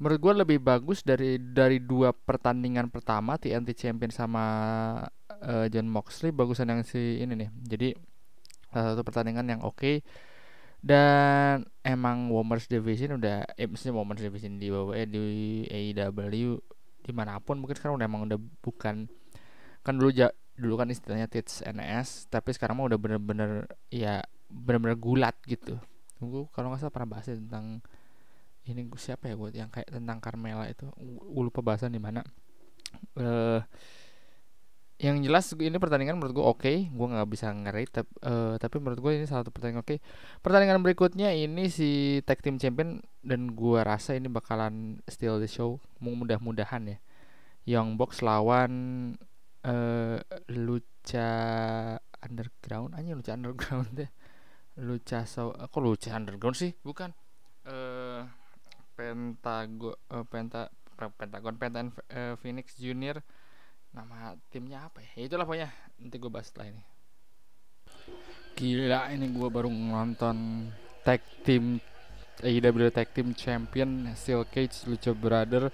menurut 0.00 0.18
gue 0.20 0.32
lebih 0.46 0.58
bagus 0.58 1.06
dari 1.06 1.38
dari 1.38 1.78
dua 1.78 2.10
pertandingan 2.10 2.90
pertama 2.90 3.38
TNT 3.38 3.74
Champion 3.78 4.10
sama 4.10 4.44
uh, 5.44 5.66
John 5.70 5.86
Moxley 5.86 6.34
bagusan 6.34 6.70
yang 6.70 6.82
si 6.82 7.22
ini 7.22 7.34
nih. 7.34 7.50
Jadi 7.62 7.88
salah 8.74 8.94
satu 8.94 9.02
pertandingan 9.06 9.46
yang 9.46 9.60
oke. 9.62 9.78
Okay 9.78 9.96
dan 10.84 11.64
emang 11.80 12.28
Women's 12.28 12.68
Division 12.68 13.16
udah 13.16 13.48
eh 13.56 13.64
maksudnya 13.64 13.96
Women's 13.96 14.20
Division 14.20 14.60
di 14.60 14.68
WWE 14.68 15.08
di 15.08 15.24
AEW 15.64 16.60
di 17.00 17.12
mana 17.16 17.40
pun 17.40 17.56
mungkin 17.56 17.80
sekarang 17.80 17.96
udah 17.96 18.04
emang 18.04 18.28
udah 18.28 18.36
bukan 18.60 19.08
kan 19.80 19.94
dulu 19.96 20.12
ja, 20.12 20.28
dulu 20.60 20.76
kan 20.76 20.92
istilahnya 20.92 21.24
tits 21.32 21.64
NS 21.64 22.28
tapi 22.28 22.52
sekarang 22.52 22.76
mah 22.76 22.92
udah 22.92 23.00
bener-bener 23.00 23.64
ya 23.88 24.20
bener-bener 24.52 25.00
gulat 25.00 25.40
gitu. 25.48 25.80
Tunggu 26.20 26.52
kalau 26.52 26.68
nggak 26.68 26.84
salah 26.84 26.92
pernah 26.92 27.16
bahas 27.16 27.32
ya 27.32 27.40
tentang 27.40 27.80
ini 28.64 28.88
siapa 28.96 29.28
ya 29.28 29.34
gue 29.36 29.48
yang 29.52 29.68
kayak 29.68 29.92
tentang 29.92 30.18
Carmela 30.24 30.64
itu? 30.68 30.88
Gue 31.00 31.42
lupa 31.44 31.60
bahasan 31.60 31.92
di 31.92 32.00
mana. 32.00 32.24
Uh, 33.18 33.60
yang 35.02 35.18
jelas 35.26 35.50
ini 35.58 35.74
pertandingan 35.76 36.16
menurut 36.16 36.32
gue 36.38 36.46
oke 36.46 36.60
okay. 36.62 36.76
gue 36.86 37.06
nggak 37.10 37.26
bisa 37.26 37.50
ngeri 37.50 37.84
tapi, 37.90 38.14
uh, 38.22 38.54
tapi 38.62 38.78
menurut 38.78 39.02
gue 39.02 39.12
ini 39.18 39.26
salah 39.26 39.42
satu 39.42 39.50
pertandingan 39.50 39.82
oke. 39.82 39.98
Okay. 39.98 39.98
pertandingan 40.40 40.80
berikutnya 40.80 41.34
ini 41.34 41.66
si 41.68 42.22
tag 42.22 42.40
team 42.40 42.56
champion 42.56 43.02
dan 43.20 43.52
gue 43.52 43.80
rasa 43.82 44.14
ini 44.14 44.30
bakalan 44.30 45.02
still 45.10 45.42
the 45.42 45.50
show 45.50 45.82
mudah-mudahan 45.98 46.94
ya. 46.94 46.98
Young 47.64 47.96
Box 47.96 48.20
lawan 48.20 48.72
uh, 49.66 50.20
Lucha 50.52 51.32
Underground 52.22 52.94
aja 52.94 53.12
Lucha 53.12 53.34
Underground 53.34 53.88
deh. 53.98 54.10
Lucha 54.78 55.26
so 55.26 55.50
aku 55.58 55.82
Lucha 55.82 56.14
Underground 56.14 56.54
sih? 56.54 56.72
Bukan 56.80 57.10
Pentagon 58.94 59.94
uh, 60.10 60.24
Penta 60.26 60.70
Pentagon 60.94 61.54
Pentagon 61.58 61.88
uh, 62.14 62.34
Phoenix 62.38 62.78
Junior. 62.78 63.18
Nama 63.94 64.34
timnya 64.50 64.90
apa 64.90 65.02
ya? 65.02 65.10
ya 65.18 65.22
itulah 65.30 65.46
pokoknya. 65.46 65.70
Nanti 66.02 66.16
gue 66.18 66.30
bahas 66.30 66.50
setelah 66.50 66.74
ini. 66.74 66.82
Gila 68.54 69.10
ini 69.10 69.26
gue 69.34 69.48
baru 69.50 69.70
nonton 69.70 70.70
tag 71.02 71.22
team 71.42 71.78
AEW 72.42 72.90
tag 72.90 73.10
team 73.14 73.34
champion 73.34 74.10
Steel 74.18 74.46
Cage 74.50 74.86
Lucha 74.90 75.14
Brother 75.14 75.70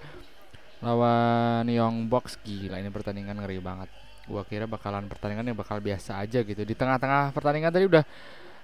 lawan 0.81 1.65
Young 1.69 2.09
Box. 2.09 2.37
Gila 2.41 2.77
ini 2.77 2.89
pertandingan 2.89 3.37
ngeri 3.41 3.61
banget. 3.61 3.89
Gue 4.25 4.41
kira 4.45 4.69
bakalan 4.69 5.09
pertandingan 5.09 5.49
yang 5.53 5.57
bakal 5.57 5.81
biasa 5.81 6.21
aja 6.21 6.41
gitu. 6.45 6.61
Di 6.61 6.73
tengah-tengah 6.77 7.33
pertandingan 7.33 7.73
tadi 7.73 7.85
udah 7.89 8.05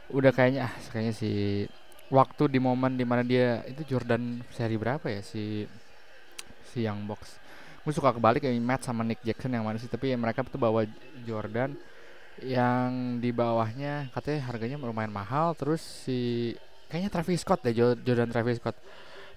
udah 0.08 0.32
kayaknya 0.32 0.72
ah 0.72 0.74
kayaknya 0.94 1.14
si 1.14 1.32
waktu 2.08 2.44
di 2.48 2.60
momen 2.62 2.96
di 2.96 3.04
mana 3.04 3.22
dia 3.26 3.64
itu 3.68 3.84
Jordan 3.96 4.40
seri 4.54 4.80
berapa 4.80 5.08
ya 5.12 5.20
si 5.20 5.68
si 6.72 6.84
Young 6.88 7.04
Box 7.08 7.36
gue 7.84 7.94
suka 7.96 8.12
kebalik 8.16 8.44
kayak 8.44 8.60
Matt 8.60 8.84
sama 8.84 9.04
Nick 9.04 9.24
Jackson 9.24 9.52
yang 9.56 9.64
mana 9.64 9.80
sih 9.80 9.88
tapi 9.88 10.12
ya 10.12 10.18
mereka 10.20 10.44
tuh 10.44 10.60
bawa 10.60 10.84
Jordan 11.24 11.76
yang 12.44 13.18
di 13.18 13.34
bawahnya 13.34 14.14
katanya 14.14 14.52
harganya 14.52 14.78
lumayan 14.78 15.10
mahal 15.10 15.58
terus 15.58 15.82
si 15.82 16.54
kayaknya 16.88 17.12
Travis 17.12 17.44
Scott 17.44 17.62
deh 17.64 17.76
Jordan 17.76 18.32
Travis 18.32 18.58
Scott. 18.60 18.76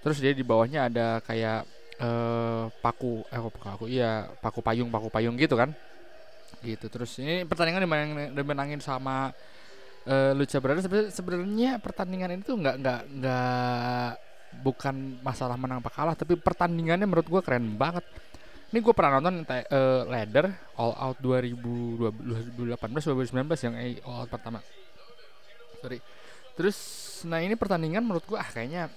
Terus 0.01 0.17
dia 0.17 0.33
di 0.33 0.41
bawahnya 0.41 0.89
ada 0.89 1.21
kayak 1.21 1.67
uh, 2.01 2.71
paku 2.81 3.21
eh 3.29 3.37
paku 3.37 3.85
iya 3.85 4.31
paku 4.41 4.59
payung 4.65 4.89
paku 4.89 5.07
payung 5.13 5.35
gitu 5.37 5.53
kan. 5.53 5.75
Gitu 6.61 6.85
terus 6.89 7.11
ini 7.21 7.45
pertandingan 7.45 7.85
dimenangin, 7.85 8.33
dimenangin 8.33 8.81
sama 8.81 9.29
uh, 10.07 10.31
Lucha 10.37 10.57
Brothers 10.61 10.87
sebenarnya 11.13 11.77
pertandingan 11.77 12.39
itu 12.39 12.53
nggak 12.53 12.75
nggak 12.81 13.01
nggak 13.19 14.09
bukan 14.61 15.23
masalah 15.23 15.55
menang 15.55 15.79
apa 15.79 15.91
kalah 15.91 16.15
tapi 16.15 16.35
pertandingannya 16.35 17.07
menurut 17.07 17.27
gue 17.27 17.41
keren 17.43 17.75
banget. 17.75 18.05
Ini 18.71 18.79
gue 18.79 18.93
pernah 18.95 19.19
nonton 19.19 19.43
uh, 19.43 20.07
Ladder 20.07 20.47
All 20.79 20.95
Out 20.95 21.19
2018 21.19 22.15
2019 22.15 23.67
yang 23.67 23.75
All 24.07 24.23
Out 24.23 24.29
pertama. 24.31 24.63
Sorry. 25.83 25.99
Terus 26.55 26.77
nah 27.27 27.43
ini 27.43 27.59
pertandingan 27.59 28.01
menurut 28.01 28.23
gue 28.23 28.39
ah 28.39 28.47
kayaknya 28.47 28.87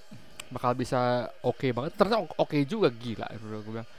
bakal 0.47 0.71
bisa 0.77 1.27
oke 1.43 1.59
okay 1.59 1.69
banget. 1.75 1.91
Ternyata 1.99 2.23
oke 2.23 2.35
okay 2.39 2.63
juga 2.63 2.87
gila 2.87 3.27
gue 3.35 3.63
bilang 3.67 3.89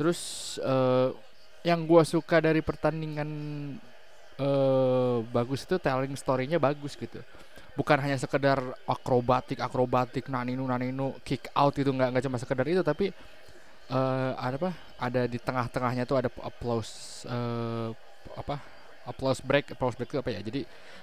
terus 0.00 0.56
uh, 0.64 1.12
yang 1.60 1.84
gue 1.84 2.02
suka 2.08 2.40
dari 2.40 2.64
pertandingan 2.64 3.28
uh, 4.40 5.20
bagus 5.28 5.68
itu 5.68 5.76
telling 5.76 6.16
storynya 6.16 6.56
bagus 6.56 6.96
gitu. 6.96 7.20
Bukan 7.76 7.96
hanya 8.02 8.18
sekedar 8.18 8.58
akrobatik 8.88 9.60
akrobatik 9.62 10.26
naninu 10.26 10.66
naninu 10.66 11.14
kick 11.22 11.52
out 11.54 11.76
itu 11.78 11.88
nggak 11.92 12.08
nggak 12.16 12.24
cuma 12.26 12.36
sekedar 12.40 12.66
itu 12.66 12.82
tapi 12.82 13.12
uh, 13.92 14.32
ada 14.40 14.56
apa? 14.56 14.70
Ada 15.00 15.20
di 15.30 15.38
tengah-tengahnya 15.38 16.04
tuh 16.08 16.16
ada 16.18 16.28
applause 16.42 17.24
uh, 17.28 17.92
apa? 18.36 18.58
Applause 19.06 19.40
break 19.40 19.76
applause 19.76 19.96
break 19.96 20.10
itu 20.12 20.20
apa 20.20 20.30
ya? 20.32 20.40
Jadi 20.42 20.60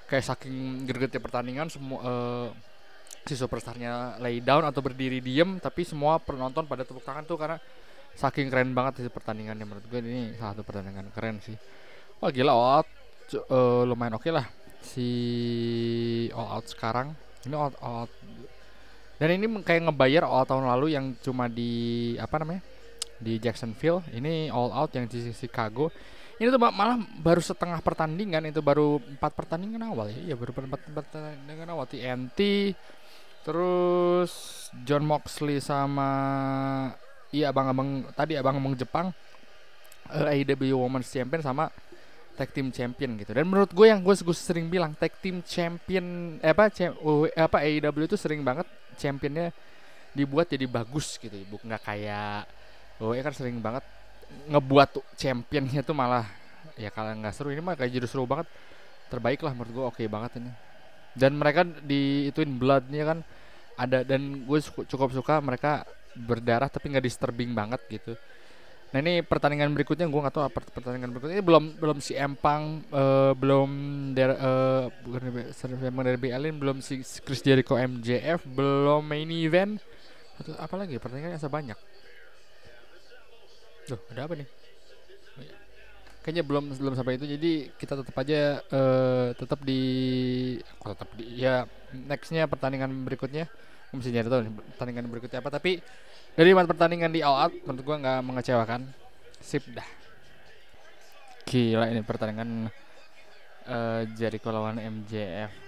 kayak 0.09 0.25
saking 0.25 0.85
gregetnya 0.85 1.21
pertandingan 1.21 1.67
semua 1.71 1.99
uh, 2.03 2.49
si 3.27 3.35
superstarnya 3.35 4.23
lay 4.23 4.39
down 4.39 4.63
atau 4.63 4.79
berdiri 4.79 5.19
diem 5.19 5.59
tapi 5.59 5.83
semua 5.83 6.15
penonton 6.15 6.63
pada 6.63 6.87
tepuk 6.87 7.03
tangan 7.03 7.27
tuh 7.27 7.35
karena 7.35 7.59
saking 8.15 8.47
keren 8.47 8.71
banget 8.71 9.03
sih 9.03 9.11
pertandingannya 9.11 9.65
menurut 9.65 9.85
gue. 9.87 9.99
Ini 10.03 10.37
salah 10.39 10.55
satu 10.55 10.63
pertandingan 10.67 11.11
keren 11.15 11.39
sih. 11.43 11.57
Wah 12.17 12.31
gila 12.33 12.53
out 12.53 12.96
uh, 13.35 13.83
lumayan 13.83 14.15
oke 14.15 14.23
okay 14.23 14.31
lah. 14.31 14.47
Si 14.79 15.09
all 16.31 16.59
out 16.59 16.65
sekarang. 16.71 17.11
Ini 17.43 17.55
all, 17.55 17.75
out. 17.83 18.11
Dan 19.17 19.41
ini 19.41 19.45
kayak 19.65 19.89
ngebayar 19.89 20.23
all 20.23 20.45
tahun 20.47 20.69
lalu 20.69 20.93
yang 20.95 21.17
cuma 21.19 21.49
di 21.51 22.13
apa 22.21 22.39
namanya 22.39 22.61
di 23.19 23.41
Jacksonville. 23.41 24.05
Ini 24.13 24.53
all 24.53 24.71
out 24.71 24.93
yang 24.95 25.09
di 25.09 25.33
Chicago. 25.33 25.91
Ini 26.37 26.53
tuh 26.53 26.61
malah 26.61 27.01
baru 27.17 27.41
setengah 27.41 27.81
pertandingan. 27.81 28.45
Itu 28.47 28.61
baru 28.61 29.01
empat 29.01 29.33
pertandingan 29.33 29.81
awal 29.89 30.13
ya? 30.13 30.31
Iya 30.31 30.35
baru 30.37 30.53
empat 30.53 30.81
pertandingan 30.85 31.67
awal. 31.73 31.89
TNT 31.89 32.71
terus 33.41 34.67
John 34.83 35.07
Moxley 35.07 35.63
sama 35.63 36.11
iya 37.31 37.47
abang-abang 37.49 38.05
tadi 38.13 38.37
abang-abang 38.37 38.77
Jepang. 38.77 39.09
AEW 40.07 40.79
Women's 40.79 41.11
Champion 41.11 41.43
sama 41.43 41.67
tag 42.37 42.53
team 42.53 42.69
champion 42.69 43.17
gitu. 43.17 43.33
Dan 43.33 43.49
menurut 43.49 43.73
gue 43.73 43.89
yang 43.89 44.05
gue, 44.05 44.13
sering 44.37 44.69
bilang 44.69 44.93
tag 44.93 45.17
team 45.17 45.41
champion 45.41 46.37
eh, 46.37 46.53
apa 46.53 46.69
cem, 46.69 46.93
uh, 47.01 47.25
apa 47.33 47.65
AEW 47.65 48.05
itu 48.05 48.13
sering 48.13 48.45
banget 48.45 48.69
championnya 48.95 49.49
dibuat 50.13 50.45
jadi 50.45 50.69
bagus 50.69 51.17
gitu. 51.17 51.33
Bukan 51.49 51.65
nggak 51.65 51.83
kayak 51.83 52.45
WWE 53.01 53.21
kan 53.25 53.33
sering 53.33 53.57
banget 53.57 53.83
ngebuat 54.53 55.01
championnya 55.17 55.81
tuh 55.81 55.97
malah 55.97 56.29
ya 56.77 56.93
kalau 56.93 57.09
nggak 57.17 57.33
seru 57.33 57.49
ini 57.49 57.61
mah 57.65 57.73
kayak 57.73 57.97
jadi 57.97 58.07
seru 58.07 58.29
banget. 58.29 58.45
Terbaik 59.09 59.41
lah 59.41 59.57
menurut 59.57 59.71
gue 59.73 59.85
oke 59.89 59.95
okay 59.97 60.05
banget 60.05 60.37
ini. 60.37 60.51
Dan 61.17 61.33
mereka 61.41 61.65
di 61.65 62.29
ituin 62.29 62.53
bloodnya 62.61 63.03
kan 63.03 63.19
ada 63.77 64.05
dan 64.05 64.45
gue 64.45 64.59
cukup 64.85 65.09
suka 65.09 65.41
mereka 65.41 65.81
berdarah 66.13 66.69
tapi 66.69 66.93
nggak 66.93 67.05
disturbing 67.05 67.53
banget 67.53 67.81
gitu 67.89 68.17
nah 68.87 69.03
ini 69.03 69.19
pertandingan 69.19 69.67
berikutnya 69.75 70.07
gue 70.07 70.21
nggak 70.23 70.35
tahu 70.35 70.47
apa 70.47 70.59
pertandingan 70.71 71.11
berikutnya. 71.11 71.39
Ini 71.39 71.45
belum 71.45 71.63
belum 71.75 71.97
si 71.99 72.15
Empang 72.15 72.87
uh, 72.87 73.35
belum 73.35 73.69
der 74.15 74.31
uh, 74.39 74.87
bukan 75.03 75.43
Empang 75.51 76.05
dari 76.07 76.31
Alien 76.31 76.55
belum 76.55 76.79
si 76.79 77.03
Chris 77.19 77.43
Jericho 77.43 77.75
MJF 77.75 78.47
belum 78.47 79.03
main 79.03 79.27
event. 79.27 79.83
Atau 80.37 80.53
apa 80.55 80.75
lagi 80.79 80.95
pertandingannya 81.01 81.41
sebanyak? 81.41 81.77
Loh, 83.87 83.99
ada 84.11 84.21
apa 84.27 84.33
nih? 84.35 84.47
Oh, 84.47 85.41
iya. 85.41 85.55
Kayaknya 86.21 86.43
belum 86.43 86.63
belum 86.75 86.93
sampai 86.95 87.15
itu. 87.15 87.25
Jadi 87.25 87.51
kita 87.79 87.93
tetap 88.03 88.15
aja 88.19 88.59
uh, 88.71 89.27
tetap 89.31 89.59
di 89.63 89.81
kok 90.79 90.91
tetap 90.95 91.09
di 91.15 91.23
ya 91.39 91.63
nextnya 91.95 92.45
pertandingan 92.51 92.91
berikutnya. 93.07 93.47
Gue 93.87 93.95
mesti 94.03 94.11
nyari 94.11 94.27
tahu 94.27 94.41
nih 94.43 94.53
pertandingan 94.75 95.05
berikutnya 95.07 95.39
apa. 95.39 95.49
Tapi 95.55 95.79
dari 96.37 96.53
empat 96.53 96.69
pertandingan 96.69 97.09
di 97.09 97.25
all 97.25 97.49
out 97.49 97.53
menurut 97.65 97.83
gua 97.83 97.97
nggak 97.97 98.19
mengecewakan. 98.21 98.81
Sip 99.41 99.65
dah. 99.73 99.85
Gila 101.49 101.89
ini 101.89 102.05
pertandingan 102.05 102.69
uh, 103.65 104.01
Jericho 104.13 104.53
lawan 104.53 104.77
MJF 104.77 105.67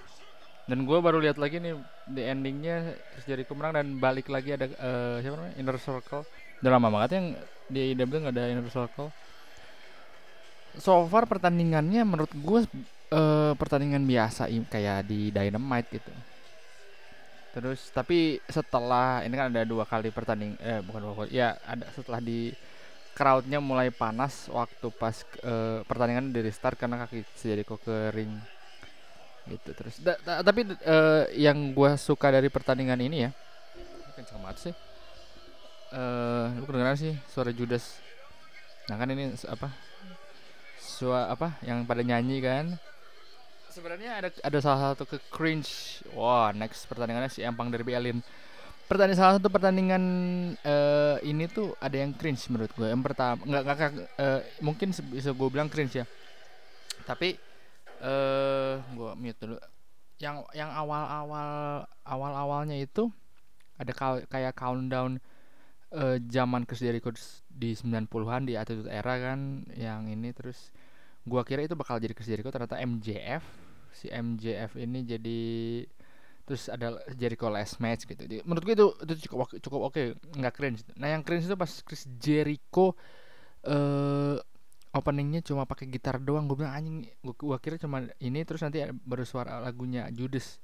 dan 0.69 0.85
gue 0.85 0.97
baru 1.01 1.17
lihat 1.17 1.41
lagi 1.41 1.57
nih 1.57 1.73
di 2.05 2.21
endingnya 2.21 2.93
Jericho 3.25 3.57
menang 3.57 3.73
dan 3.81 3.87
balik 3.97 4.29
lagi 4.29 4.53
ada 4.53 4.69
uh, 4.77 5.17
siapa 5.17 5.33
namanya? 5.41 5.55
Inner 5.57 5.77
Circle. 5.81 6.23
Udah 6.61 6.71
lama 6.77 6.87
banget 6.93 7.09
yang 7.17 7.25
di 7.71 7.79
AEW 7.89 8.15
nggak 8.21 8.35
ada 8.35 8.51
inner 8.51 8.67
circle. 8.67 9.09
So 10.77 11.07
far 11.07 11.25
pertandingannya 11.25 12.05
menurut 12.05 12.29
gue 12.33 12.59
uh, 13.15 13.53
pertandingan 13.55 14.03
biasa 14.05 14.51
kayak 14.69 15.07
di 15.07 15.33
Dynamite 15.33 15.89
gitu 15.89 16.11
terus 17.49 17.89
tapi 17.89 18.37
setelah 18.45 19.25
ini 19.25 19.33
kan 19.33 19.49
ada 19.49 19.65
dua 19.65 19.83
kali 19.83 20.13
pertanding 20.13 20.53
eh 20.61 20.79
bukan 20.85 20.99
dua 21.01 21.13
kali 21.17 21.29
ya 21.33 21.57
ada 21.65 21.89
setelah 21.97 22.21
di 22.21 22.53
crowdnya 23.17 23.59
mulai 23.59 23.91
panas 23.91 24.47
waktu 24.47 24.87
pas 24.95 25.27
uh, 25.43 25.83
pertandingan 25.83 26.31
dari 26.31 26.53
start 26.53 26.79
karena 26.79 27.03
kaki 27.03 27.25
jadi 27.41 27.67
kok 27.67 27.83
ke 27.83 28.15
ring 28.15 28.31
gitu 29.49 29.69
terus. 29.73 29.97
Da, 29.99 30.15
da, 30.21 30.45
tapi 30.45 30.63
uh, 30.63 31.25
yang 31.33 31.73
gue 31.73 31.91
suka 31.97 32.29
dari 32.29 32.47
pertandingan 32.47 33.01
ini 33.01 33.27
ya 33.27 33.31
kenceng 34.13 34.39
banget 34.39 34.57
sih. 34.69 34.73
Uh, 35.89 36.53
lu 36.61 36.69
kedengeran 36.69 36.95
sih 36.95 37.13
suara 37.33 37.49
Judas? 37.49 37.97
Nah 38.87 38.95
kan 38.95 39.09
ini 39.09 39.33
apa? 39.49 39.73
Suara 40.77 41.33
apa? 41.33 41.57
Yang 41.65 41.89
pada 41.89 42.01
nyanyi 42.05 42.37
kan 42.39 42.65
sebenarnya 43.69 44.11
ada 44.19 44.29
ada 44.41 44.57
salah 44.59 44.93
satu 44.93 45.05
ke 45.05 45.17
cringe. 45.29 46.01
Wah 46.13 46.51
next 46.51 46.85
pertandingannya 46.89 47.31
si 47.31 47.45
Empang 47.45 47.69
dari 47.69 47.85
Alien 47.93 48.19
pertandingan 48.89 49.21
salah 49.21 49.33
satu 49.37 49.53
pertandingan 49.53 50.03
uh, 50.65 51.21
ini 51.21 51.45
tuh 51.45 51.77
ada 51.77 51.93
yang 51.93 52.09
cringe 52.17 52.41
menurut 52.49 52.73
gue 52.73 52.89
yang 52.89 53.05
pertama 53.05 53.37
nggak 53.45 53.61
nggak 53.61 53.91
uh, 54.17 54.41
mungkin 54.65 54.89
bisa 55.13 55.29
gue 55.29 55.49
bilang 55.53 55.69
cringe 55.69 56.01
ya. 56.01 56.05
Tapi 57.05 57.37
uh, 58.01 58.81
gue 58.81 59.11
mute 59.15 59.39
dulu. 59.39 59.57
Yang 60.19 60.43
yang 60.51 60.73
awal 60.73 61.03
awal 61.07 61.49
awal 62.03 62.31
awalnya 62.35 62.75
itu 62.75 63.07
ada 63.79 63.95
kayak 64.27 64.57
countdown 64.57 65.23
uh, 65.95 66.17
zaman 66.27 66.65
Chris 66.67 66.83
Jericho 66.83 67.13
di 67.47 67.71
90-an 67.77 68.43
di 68.43 68.53
Attitude 68.59 68.91
Era 68.91 69.15
kan 69.15 69.63
yang 69.73 70.11
ini 70.11 70.35
terus 70.35 70.73
gua 71.29 71.45
kira 71.45 71.61
itu 71.61 71.77
bakal 71.77 72.01
jadi 72.01 72.17
Jericho 72.17 72.49
ternyata 72.49 72.81
MJF 72.81 73.69
si 73.93 74.07
MJF 74.09 74.77
ini 74.77 74.99
jadi 75.05 75.41
terus 76.49 76.65
ada 76.65 76.97
Jericho 77.13 77.45
last 77.45 77.77
match 77.77 78.09
gitu. 78.09 78.25
Jadi, 78.25 78.41
menurut 78.41 78.65
gue 78.65 78.73
itu 78.73 78.87
itu 79.05 79.29
cukup 79.29 79.53
cukup 79.61 79.79
oke. 79.85 79.93
Okay, 79.93 80.05
nggak 80.33 80.53
cringe. 80.57 80.81
Nah 80.97 81.13
yang 81.13 81.21
cringe 81.21 81.45
itu 81.45 81.53
pas 81.53 81.69
Chris 81.85 82.09
Jericho 82.17 82.97
uh, 83.69 84.35
openingnya 84.89 85.45
cuma 85.45 85.69
pakai 85.69 85.85
gitar 85.85 86.17
doang. 86.17 86.49
Gue 86.49 86.65
bilang 86.65 86.73
anjing 86.73 87.05
gua, 87.21 87.37
gua 87.37 87.57
kira 87.61 87.77
cuma 87.77 88.01
ini 88.17 88.41
terus 88.49 88.65
nanti 88.65 88.81
baru 89.05 89.29
suara 89.29 89.61
lagunya 89.61 90.09
Judas. 90.09 90.57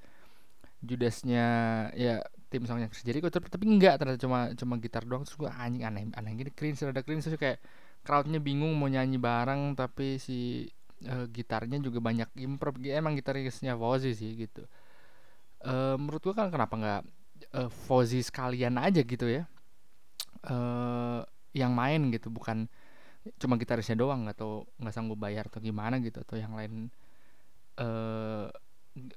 Judasnya 0.82 1.46
ya 1.94 2.22
tim 2.50 2.66
songnya 2.66 2.90
Chris 2.90 3.06
Jericho. 3.06 3.30
Tapi, 3.30 3.46
tapi 3.54 3.70
enggak 3.70 4.02
ternyata 4.02 4.18
cuma 4.26 4.50
cuma 4.58 4.82
gitar 4.82 5.06
doang. 5.06 5.22
Terus 5.22 5.38
gue 5.38 5.50
anjing 5.54 5.86
aneh 5.86 6.10
aneh 6.18 6.32
gini. 6.34 6.50
Cringe 6.50 6.82
ada 6.82 7.06
cringe. 7.06 7.30
Terus 7.30 7.38
kayak 7.38 7.62
crowdnya 8.06 8.38
bingung 8.38 8.78
mau 8.78 8.86
nyanyi 8.86 9.18
bareng 9.18 9.74
tapi 9.74 10.22
si 10.22 10.70
uh, 11.10 11.26
gitarnya 11.34 11.82
juga 11.82 12.00
banyak 12.00 12.30
improv 12.38 12.78
emang 12.86 13.18
gitarisnya 13.18 13.74
Fozzy 13.76 14.14
sih 14.14 14.38
gitu. 14.38 14.64
Uh, 15.66 15.98
menurut 15.98 16.22
gue 16.22 16.36
kan 16.38 16.54
kenapa 16.54 16.74
nggak 16.78 17.02
uh, 17.58 17.70
Fozzy 17.90 18.22
sekalian 18.22 18.78
aja 18.78 19.02
gitu 19.02 19.26
ya? 19.26 19.50
Uh, 20.46 21.26
yang 21.58 21.74
main 21.74 22.14
gitu 22.14 22.30
bukan 22.30 22.70
cuma 23.42 23.58
gitarisnya 23.58 23.98
doang 23.98 24.30
atau 24.30 24.70
nggak 24.78 24.94
sanggup 24.94 25.18
bayar 25.18 25.50
atau 25.50 25.58
gimana 25.58 25.98
gitu 25.98 26.22
atau 26.22 26.38
yang 26.38 26.54
lain 26.54 26.94
eh 27.82 28.46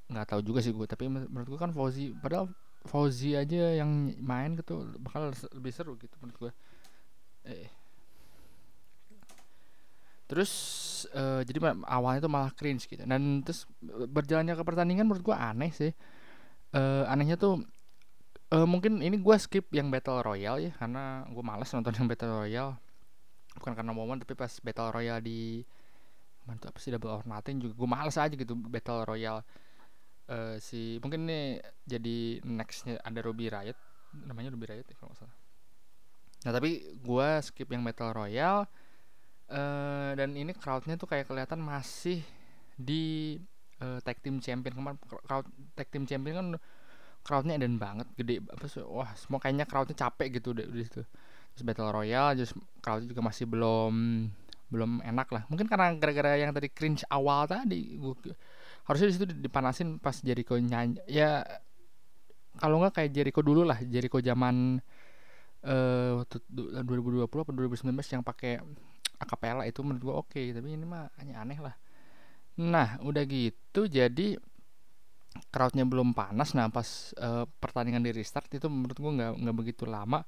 nggak 0.08 0.26
tahu 0.26 0.40
juga 0.42 0.58
sih 0.58 0.74
gue 0.74 0.86
tapi 0.90 1.06
menurut 1.06 1.46
gue 1.46 1.60
kan 1.60 1.70
Fauzi 1.70 2.10
padahal 2.18 2.50
Fauzi 2.82 3.38
aja 3.38 3.78
yang 3.78 4.10
main 4.18 4.58
gitu 4.58 4.90
bakal 4.98 5.30
lebih 5.54 5.70
seru 5.70 5.94
gitu 6.00 6.14
menurut 6.18 6.38
gue 6.48 6.52
eh 7.46 7.70
terus 10.28 10.52
uh, 11.16 11.40
jadi 11.40 11.72
awalnya 11.88 12.20
tuh 12.20 12.32
malah 12.32 12.52
cringe 12.52 12.84
gitu. 12.84 13.02
Dan 13.02 13.40
terus 13.40 13.64
berjalannya 14.12 14.54
ke 14.54 14.62
pertandingan 14.62 15.08
menurut 15.08 15.24
gue 15.24 15.36
aneh 15.36 15.72
sih. 15.72 15.92
Uh, 16.76 17.08
anehnya 17.08 17.40
tuh 17.40 17.64
uh, 18.52 18.68
mungkin 18.68 19.00
ini 19.00 19.16
gue 19.16 19.36
skip 19.40 19.72
yang 19.72 19.88
battle 19.88 20.20
royale 20.20 20.68
ya 20.68 20.72
karena 20.76 21.24
gue 21.32 21.40
males 21.40 21.72
nonton 21.72 21.96
yang 21.96 22.06
battle 22.06 22.44
royale. 22.44 22.76
Bukan 23.56 23.72
karena 23.72 23.90
momen 23.96 24.20
tapi 24.20 24.36
pas 24.36 24.52
battle 24.60 24.92
royale 24.92 25.24
di 25.24 25.64
mana 26.44 26.60
apa 26.64 26.78
sih 26.80 26.92
double 26.92 27.12
or 27.12 27.24
nothing 27.28 27.60
juga 27.60 27.76
gue 27.76 27.88
males 27.88 28.16
aja 28.20 28.36
gitu 28.36 28.52
battle 28.52 29.08
royale. 29.08 29.42
Uh, 30.28 30.60
si 30.60 31.00
mungkin 31.00 31.24
ini 31.24 31.56
jadi 31.88 32.44
nextnya 32.44 33.00
ada 33.00 33.24
Ruby 33.24 33.48
Riot 33.48 33.80
namanya 34.28 34.52
Ruby 34.52 34.68
Riot 34.68 34.84
ya 34.84 34.96
kalau 35.00 35.16
nggak 35.16 35.24
salah. 35.24 35.36
Nah 36.44 36.52
tapi 36.52 36.70
gue 37.00 37.28
skip 37.40 37.68
yang 37.72 37.80
battle 37.80 38.12
royale 38.12 38.68
uh, 39.52 40.12
dan 40.14 40.32
ini 40.36 40.52
crowdnya 40.56 40.96
tuh 40.96 41.08
kayak 41.08 41.28
kelihatan 41.28 41.60
masih 41.60 42.24
di 42.78 43.36
uh, 43.82 43.98
tag 44.04 44.20
team 44.20 44.38
champion. 44.38 44.72
Kemarin 44.76 44.98
crowd 45.00 45.46
tag 45.74 45.88
team 45.88 46.04
champion 46.04 46.34
kan 46.36 46.48
crowdnya 47.26 47.60
edan 47.60 47.76
banget 47.76 48.08
gede 48.16 48.40
apa 48.48 48.64
sih 48.70 48.80
wah 48.80 49.12
semua 49.18 49.36
kayaknya 49.42 49.68
crowdnya 49.68 49.92
capek 49.92 50.40
gitu 50.40 50.56
deh 50.56 50.64
di 50.64 50.86
situ 50.86 51.04
terus 51.52 51.64
battle 51.66 51.92
royale 51.92 52.32
terus 52.38 52.56
crowdnya 52.80 53.10
juga 53.10 53.20
masih 53.20 53.44
belum 53.44 53.94
belum 54.68 55.00
enak 55.00 55.28
lah. 55.32 55.42
Mungkin 55.48 55.64
karena 55.64 55.96
gara-gara 55.96 56.36
yang 56.36 56.52
tadi 56.52 56.68
cringe 56.68 57.00
awal 57.08 57.48
tadi 57.48 57.96
gua, 57.96 58.12
harusnya 58.84 59.08
di 59.08 59.14
situ 59.16 59.26
dipanasin 59.28 59.96
pas 59.96 60.16
Jericho 60.20 60.56
nyanyi 60.56 61.00
ya 61.08 61.40
kalau 62.60 62.80
nggak 62.80 63.00
kayak 63.00 63.10
Jericho 63.12 63.40
dulu 63.40 63.64
lah 63.64 63.80
Jericho 63.84 64.20
zaman 64.20 64.80
eh 65.58 66.14
uh, 66.14 66.84
2020 66.84 67.26
atau 67.26 67.52
2019 67.52 67.90
yang 68.14 68.22
pakai 68.22 68.62
akapela 69.18 69.66
itu 69.66 69.82
menurut 69.82 70.02
gua 70.02 70.14
oke 70.22 70.34
okay. 70.34 70.54
tapi 70.54 70.74
ini 70.74 70.86
mah 70.86 71.10
hanya 71.18 71.42
aneh 71.42 71.58
lah. 71.58 71.74
Nah 72.58 72.98
udah 73.02 73.22
gitu 73.26 73.86
jadi 73.86 74.38
crowdnya 75.50 75.86
belum 75.86 76.12
panas. 76.16 76.52
Nah 76.58 76.66
pas 76.72 77.14
uh, 77.20 77.46
pertandingan 77.62 78.02
di 78.02 78.10
restart 78.10 78.50
itu 78.50 78.66
menurut 78.66 78.98
gue 78.98 79.12
nggak 79.22 79.32
nggak 79.38 79.56
begitu 79.56 79.84
lama. 79.86 80.26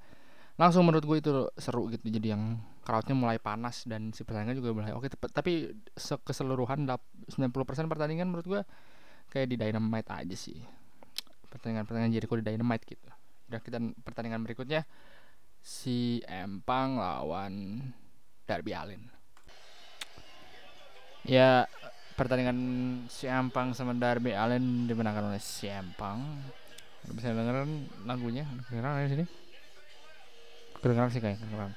Langsung 0.61 0.85
menurut 0.85 1.05
gue 1.09 1.19
itu 1.19 1.31
seru 1.57 1.89
gitu 1.89 2.13
jadi 2.13 2.37
yang 2.37 2.61
crowdnya 2.85 3.17
mulai 3.17 3.41
panas 3.41 3.89
dan 3.89 4.13
si 4.13 4.23
pertandingan 4.23 4.61
juga 4.61 4.71
mulai 4.77 4.93
oke. 4.95 5.09
Okay, 5.09 5.31
tapi 5.33 5.53
keseluruhan 5.99 6.85
90% 6.87 7.91
pertandingan 7.91 8.29
menurut 8.29 8.47
gue 8.47 8.63
kayak 9.33 9.47
di 9.51 9.57
Dynamite 9.57 10.11
aja 10.11 10.37
sih. 10.37 10.59
Pertandingan-pertandingan 11.51 12.13
Jericho 12.15 12.35
di 12.39 12.45
Dynamite 12.45 12.85
gitu. 12.87 13.09
Udah 13.51 13.61
kita 13.63 13.79
pertandingan 14.05 14.47
berikutnya 14.47 14.87
si 15.61 16.23
Empang 16.25 16.97
lawan 16.97 17.83
Darby 18.51 18.75
Allin. 18.75 19.03
Ya 21.23 21.71
pertandingan 22.19 22.59
si 23.07 23.31
Empang 23.31 23.71
sama 23.73 23.95
Darby 23.95 24.35
Allen 24.35 24.91
dimenangkan 24.91 25.31
oleh 25.31 25.39
si 25.39 25.71
Empang 25.71 26.43
bisa 27.07 27.33
dengerin 27.33 27.87
lagunya 28.05 28.45
kedengeran 28.67 29.07
di 29.07 29.13
sini? 29.15 29.25
Kedengeran 30.83 31.11
sih 31.15 31.23
kayak 31.23 31.39
kedengeran. 31.39 31.73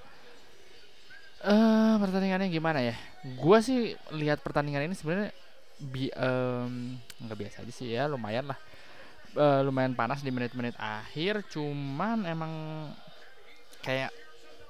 Uh, 1.43 1.95
pertandingannya 1.99 2.49
gimana 2.49 2.79
ya? 2.81 2.95
Gua 3.37 3.59
sih 3.59 3.93
lihat 4.15 4.41
pertandingan 4.41 4.87
ini 4.87 4.95
sebenarnya 4.95 5.31
bi 5.83 6.07
um, 6.15 6.95
nggak 7.23 7.37
biasa 7.39 7.67
aja 7.67 7.73
sih 7.75 7.93
ya 7.93 8.09
lumayan 8.09 8.49
lah. 8.49 8.59
Uh, 9.33 9.65
lumayan 9.65 9.97
panas 9.97 10.21
di 10.21 10.29
menit-menit 10.29 10.77
akhir 10.77 11.41
cuman 11.49 12.21
emang 12.29 12.51
kayak 13.81 14.13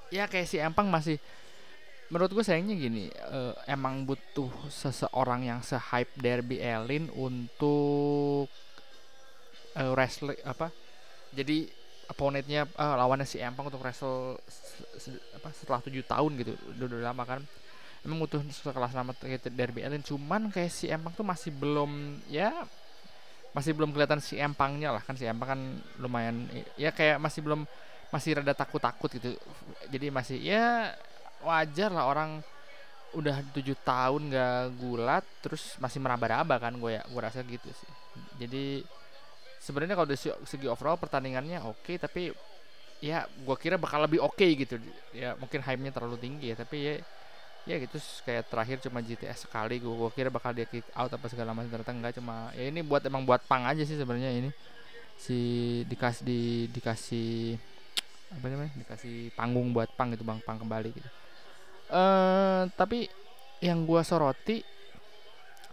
ya 0.08 0.24
kayak 0.30 0.48
si 0.50 0.56
Empang 0.58 0.88
masih 0.90 1.18
menurut 2.12 2.30
gue 2.36 2.44
sayangnya 2.44 2.76
gini 2.76 3.08
uh, 3.32 3.56
emang 3.64 4.04
butuh 4.04 4.52
seseorang 4.68 5.48
yang 5.48 5.60
se-hype 5.64 6.12
Derby 6.20 6.60
Allin 6.60 7.08
untuk 7.16 8.48
uh, 9.76 9.90
wrestling 9.96 10.36
apa 10.44 10.68
jadi 11.34 11.66
opponentnya 12.08 12.68
uh, 12.76 12.94
lawannya 13.00 13.24
si 13.24 13.40
Empang 13.40 13.68
untuk 13.68 13.82
wrestle 13.82 14.38
apa 15.34 15.48
setelah 15.56 15.80
tujuh 15.82 16.04
tahun 16.04 16.32
gitu 16.40 16.52
udah, 16.76 16.86
udah 16.86 17.00
lama 17.12 17.24
kan. 17.24 17.40
Emang 18.04 18.20
butuh 18.20 18.44
sekelas 18.44 18.92
nama 18.92 19.16
kayak 19.16 19.48
Derby 19.48 19.80
Allin 19.80 20.04
cuman 20.04 20.52
kayak 20.52 20.70
si 20.70 20.92
Empang 20.92 21.16
tuh 21.16 21.24
masih 21.24 21.50
belum 21.56 22.20
ya 22.28 22.52
masih 23.56 23.72
belum 23.72 23.94
kelihatan 23.94 24.20
si 24.20 24.36
Empangnya 24.36 24.92
lah 24.92 25.02
kan. 25.02 25.16
Si 25.16 25.24
Empang 25.24 25.56
kan 25.56 25.60
lumayan 25.96 26.44
ya 26.76 26.92
kayak 26.92 27.16
masih 27.16 27.40
belum 27.40 27.64
masih 28.12 28.38
rada 28.38 28.52
takut-takut 28.52 29.08
gitu. 29.16 29.34
Jadi 29.88 30.06
masih 30.12 30.38
ya 30.38 30.92
wajar 31.44 31.92
lah 31.92 32.08
orang 32.08 32.40
udah 33.14 33.46
tujuh 33.54 33.78
tahun 33.86 34.34
gak 34.34 34.74
gulat 34.82 35.24
terus 35.38 35.78
masih 35.78 36.02
meraba-raba 36.02 36.58
kan 36.58 36.74
gue 36.74 36.98
ya 36.98 37.02
gue 37.06 37.20
rasa 37.22 37.46
gitu 37.46 37.70
sih. 37.70 37.92
Jadi 38.42 38.82
sebenarnya 39.62 39.94
kalau 39.94 40.08
dari 40.10 40.20
segi 40.20 40.66
overall 40.66 40.98
pertandingannya 40.98 41.62
oke 41.62 41.86
okay, 41.86 41.96
tapi 41.96 42.34
ya 42.98 43.22
gue 43.24 43.56
kira 43.58 43.78
bakal 43.78 44.02
lebih 44.02 44.18
oke 44.18 44.34
okay 44.34 44.58
gitu. 44.58 44.82
Ya 45.14 45.38
mungkin 45.38 45.62
hype-nya 45.62 45.94
terlalu 45.94 46.18
tinggi 46.18 46.50
ya 46.52 46.56
tapi 46.58 46.76
ya 46.82 46.94
ya 47.64 47.80
gitu 47.80 47.96
kayak 48.28 48.44
terakhir 48.52 48.76
cuma 48.84 49.00
GTS 49.00 49.48
sekali 49.48 49.80
gue, 49.80 49.88
gue 49.88 50.10
kira 50.12 50.28
bakal 50.28 50.52
dia 50.52 50.68
kick 50.68 50.84
out 50.92 51.08
apa 51.08 51.26
segala 51.32 51.56
macam 51.56 51.72
ternyata 51.72 51.96
enggak 51.96 52.12
cuma 52.20 52.52
ya 52.52 52.68
ini 52.68 52.84
buat 52.84 53.00
emang 53.08 53.24
buat 53.24 53.40
pang 53.46 53.64
aja 53.64 53.80
sih 53.86 53.96
sebenarnya 53.96 54.34
ini. 54.34 54.50
Si 55.14 55.38
dikasih 55.86 56.22
di 56.26 56.40
dikasih 56.74 57.54
apa 58.34 58.46
namanya 58.50 58.74
dikasih 58.74 59.30
panggung 59.38 59.70
buat 59.70 59.86
pang 59.94 60.10
gitu 60.10 60.26
bang 60.26 60.42
pang 60.42 60.58
kembali 60.58 60.90
gitu 60.90 61.10
uh, 61.90 62.68
tapi 62.78 63.08
yang 63.64 63.88
gua 63.88 64.04
soroti 64.04 64.60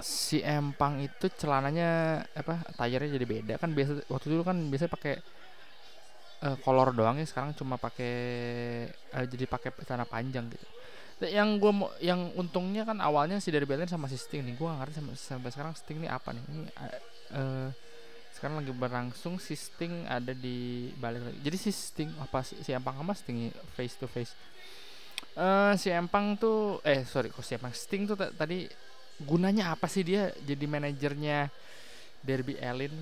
si 0.01 0.41
empang 0.41 0.97
itu 1.05 1.29
celananya 1.37 2.21
apa 2.33 2.65
tayarnya 2.75 3.21
jadi 3.21 3.25
beda. 3.29 3.53
Kan 3.61 3.77
biasa 3.77 4.09
waktu 4.09 4.27
dulu 4.33 4.41
kan 4.41 4.57
biasa 4.67 4.89
pakai 4.89 5.13
uh, 6.41 6.57
kolor 6.65 6.91
doang 6.91 7.21
ya. 7.21 7.25
Sekarang 7.29 7.53
cuma 7.53 7.77
pakai 7.77 8.13
uh, 9.13 9.25
jadi 9.29 9.45
pakai 9.45 9.71
celana 9.85 10.09
panjang 10.09 10.49
gitu. 10.49 10.67
Yang 11.21 11.49
gue 11.61 11.71
mau 11.71 11.93
yang 12.01 12.33
untungnya 12.33 12.81
kan 12.81 12.97
awalnya 12.97 13.37
si 13.37 13.53
dari 13.53 13.69
Berlin 13.69 13.85
sama 13.85 14.09
si 14.09 14.17
Sting 14.17 14.41
nih. 14.41 14.57
Gue 14.57 14.73
ngerti 14.73 14.97
sampai, 14.97 15.15
sampai 15.15 15.49
sekarang 15.53 15.73
Sting 15.77 15.97
ini 16.01 16.09
apa 16.09 16.33
nih. 16.33 16.43
Ini 16.49 16.61
uh, 17.37 17.69
sekarang 18.33 18.65
lagi 18.65 18.73
berlangsung 18.73 19.37
si 19.37 19.53
Sting 19.53 20.09
ada 20.09 20.33
di 20.33 20.89
balik 20.97 21.21
lagi. 21.21 21.37
Jadi 21.45 21.57
si 21.61 21.69
Sting 21.69 22.09
apa 22.17 22.41
si 22.41 22.73
Empang 22.73 22.97
sama 22.97 23.13
Sting 23.13 23.53
face 23.77 24.01
to 24.01 24.09
face 24.09 24.33
uh, 25.37 25.73
si 25.77 25.87
Empang 25.91 26.35
tuh 26.35 26.79
eh 26.83 27.03
sorry 27.07 27.29
kok 27.31 27.45
si 27.45 27.55
Empang? 27.55 27.71
Sting 27.75 28.07
tuh 28.07 28.15
tadi 28.15 28.67
gunanya 29.21 29.75
apa 29.75 29.85
sih 29.85 30.01
dia 30.01 30.33
jadi 30.43 30.65
manajernya 30.65 31.51
Derby 32.23 32.57
Allin? 32.59 32.93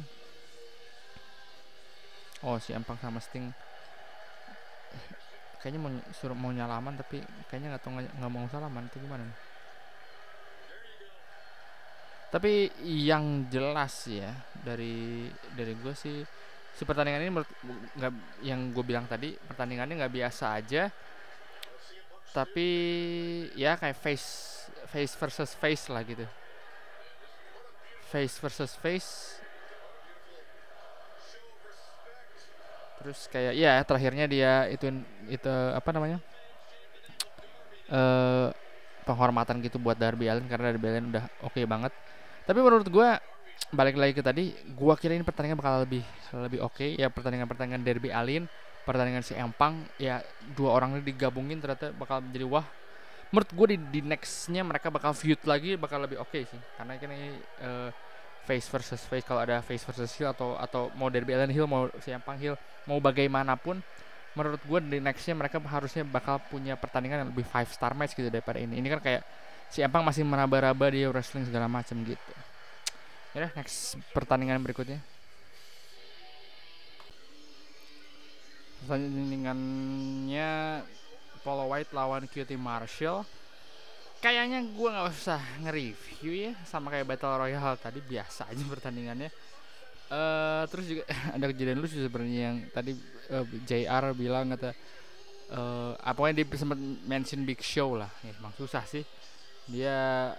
Oh 2.45 2.57
si 2.59 2.75
Empang 2.75 2.99
sama 2.99 3.21
Sting. 3.23 3.49
Kayaknya 5.59 5.79
mau 5.79 5.91
suruh 6.15 6.37
mau 6.37 6.51
nyalaman 6.55 6.95
tapi 6.95 7.19
kayaknya 7.51 7.75
nggak 7.75 7.83
tahu 7.83 7.91
nggak 7.99 8.31
mau 8.31 8.47
salaman 8.47 8.87
itu 8.87 8.97
gimana 9.03 9.27
tapi 12.29 12.69
yang 12.85 13.49
jelas 13.49 14.05
ya 14.05 14.29
dari 14.61 15.25
dari 15.57 15.73
gue 15.73 15.93
sih 15.97 16.21
si 16.77 16.85
pertandingan 16.85 17.25
ini 17.25 17.31
nggak 17.97 18.13
yang 18.45 18.69
gue 18.69 18.85
bilang 18.85 19.09
tadi 19.09 19.33
pertandingannya 19.33 20.05
nggak 20.05 20.13
biasa 20.13 20.53
aja 20.53 20.93
tapi 22.31 22.67
ya 23.57 23.73
kayak 23.77 23.97
face 23.97 24.27
face 24.89 25.13
versus 25.17 25.51
face 25.57 25.85
lah 25.89 26.01
gitu. 26.05 26.25
Face 28.09 28.35
versus 28.41 28.73
face. 28.77 29.37
Terus 32.99 33.19
kayak 33.31 33.53
ya 33.55 33.79
terakhirnya 33.85 34.25
dia 34.27 34.67
itu 34.69 34.85
itu 35.29 35.53
apa 35.73 35.89
namanya? 35.93 36.17
Eh 37.89 38.49
penghormatan 39.09 39.57
gitu 39.65 39.81
buat 39.81 39.97
Darby 39.97 40.29
Allin 40.29 40.45
karena 40.45 40.69
Darby 40.69 40.85
Allin 40.85 41.09
udah 41.09 41.25
oke 41.41 41.57
okay 41.57 41.65
banget. 41.65 41.93
Tapi 42.45 42.59
menurut 42.61 42.85
gue 42.85 43.09
balik 43.69 43.97
lagi 43.97 44.13
ke 44.17 44.23
tadi 44.25 44.49
gua 44.73 44.97
kira 44.97 45.13
ini 45.13 45.21
pertandingan 45.21 45.57
bakal 45.57 45.85
lebih 45.85 46.01
lebih 46.33 46.59
oke. 46.61 46.77
Okay. 46.77 46.89
ya 46.97 47.09
pertandingan 47.09 47.45
pertandingan 47.45 47.81
derby 47.85 48.09
Alin 48.09 48.49
pertandingan 48.87 49.23
si 49.23 49.35
Empang 49.35 49.85
ya 49.99 50.23
dua 50.55 50.75
orang 50.75 50.97
ini 50.97 51.03
digabungin 51.05 51.61
ternyata 51.61 51.91
bakal 51.93 52.23
menjadi 52.23 52.45
wah 52.47 52.65
menurut 53.29 53.49
gue 53.53 53.67
di, 53.75 53.77
di 53.93 54.01
nextnya 54.01 54.65
mereka 54.65 54.89
bakal 54.89 55.13
feud 55.13 55.37
lagi 55.45 55.77
bakal 55.77 56.01
lebih 56.01 56.17
oke 56.17 56.33
okay 56.33 56.49
sih. 56.49 56.61
Karena 56.77 56.97
ini 56.97 57.37
uh, 57.61 57.89
face 58.45 58.65
versus 58.71 59.01
face 59.05 59.25
kalau 59.25 59.45
ada 59.45 59.61
face 59.61 59.85
versus 59.85 60.09
heel 60.17 60.33
atau 60.33 60.57
atau 60.57 60.89
mau 60.97 61.13
derby 61.13 61.37
Alin 61.37 61.53
heel 61.53 61.69
mau 61.69 61.85
si 62.01 62.09
Empang 62.09 62.37
heel 62.41 62.57
mau 62.89 62.97
bagaimanapun 62.97 63.81
menurut 64.33 64.61
gue 64.61 64.79
di 64.97 64.97
nextnya 65.01 65.37
mereka 65.37 65.61
harusnya 65.61 66.05
bakal 66.05 66.41
punya 66.49 66.73
pertandingan 66.73 67.25
yang 67.25 67.29
lebih 67.29 67.45
five 67.45 67.69
star 67.69 67.93
match 67.93 68.17
gitu 68.17 68.29
daripada 68.33 68.57
ini. 68.57 68.81
Ini 68.81 68.87
kan 68.97 69.01
kayak 69.01 69.21
si 69.69 69.85
Empang 69.85 70.01
masih 70.01 70.25
meraba-raba 70.25 70.89
di 70.89 71.05
wrestling 71.05 71.45
segala 71.45 71.69
macam 71.69 72.01
gitu. 72.01 72.33
Ya 73.37 73.53
next 73.53 73.93
pertandingan 74.09 74.57
berikutnya 74.65 74.97
pertandingannya 78.89 80.81
Paul 81.45 81.69
White 81.69 81.93
lawan 81.93 82.25
QT 82.25 82.57
Marshall. 82.57 83.21
Kayaknya 84.17 84.65
gue 84.65 84.89
nggak 84.89 85.13
usah 85.13 85.37
nge-review 85.61 86.49
ya 86.49 86.57
sama 86.65 86.89
kayak 86.89 87.05
Battle 87.05 87.37
Royale 87.37 87.77
tadi 87.77 88.01
biasa 88.01 88.49
aja 88.49 88.63
pertandingannya. 88.65 89.29
Uh, 90.09 90.65
terus 90.73 90.89
juga 90.89 91.05
ada 91.37 91.45
kejadian 91.53 91.85
lucu 91.85 92.01
sebenarnya 92.01 92.41
yang 92.49 92.65
tadi 92.73 92.97
uh, 93.29 93.45
eh, 93.45 93.61
JR 93.61 94.09
bilang 94.17 94.49
kata 94.57 94.73
uh, 95.53 95.93
apa 96.01 96.33
yang 96.33 96.41
dia 96.41 96.49
sempat 96.57 96.81
mention 97.05 97.45
Big 97.45 97.61
Show 97.61 97.93
lah. 97.93 98.09
Ya 98.25 98.33
emang 98.33 98.57
susah 98.57 98.81
sih. 98.89 99.05
Dia 99.69 100.33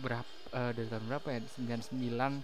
berapa 0.00 0.32
uh, 0.56 0.72
dari 0.72 0.88
tahun 0.88 1.04
berapa 1.12 1.28
ya? 1.28 1.44
99 1.60 2.40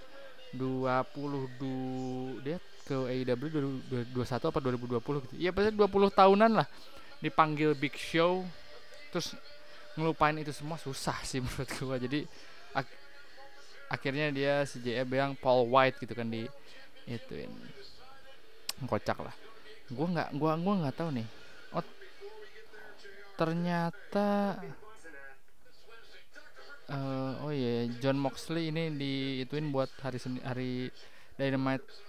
20 0.60 2.44
dia 2.44 2.60
ke 2.86 2.94
AEW 2.94 3.82
21 4.14 4.14
apa 4.46 4.58
2020 4.62 5.24
gitu. 5.26 5.34
Ya 5.34 5.50
pasti 5.50 5.74
20 5.74 5.90
tahunan 6.14 6.50
lah 6.62 6.66
dipanggil 7.18 7.74
Big 7.74 7.98
Show 7.98 8.46
terus 9.10 9.34
ngelupain 9.98 10.38
itu 10.38 10.54
semua 10.54 10.78
susah 10.78 11.18
sih 11.26 11.42
menurut 11.44 11.70
gua. 11.82 11.98
Jadi 11.98 12.22
ak 12.70 12.86
akhirnya 13.90 14.30
dia 14.30 14.62
si 14.62 14.78
JF 14.78 15.06
bilang 15.10 15.34
Paul 15.34 15.66
White 15.66 15.98
gitu 16.06 16.14
kan 16.14 16.30
di 16.30 16.46
ituin 17.10 17.50
kocak 18.86 19.18
lah. 19.18 19.34
Gua 19.90 20.06
nggak 20.06 20.28
gua 20.38 20.54
gua 20.54 20.74
nggak 20.86 20.94
tahu 20.94 21.10
nih. 21.10 21.26
Oh 21.74 21.82
ternyata 23.34 24.62
uh, 26.90 27.42
oh 27.42 27.50
iya 27.50 27.90
yeah. 27.90 27.98
John 27.98 28.18
Moxley 28.22 28.70
ini 28.70 28.94
diituin 28.94 29.74
buat 29.74 29.90
hari 30.00 30.18
Senin 30.22 30.42
hari 30.46 30.88
Dynamite 31.36 32.05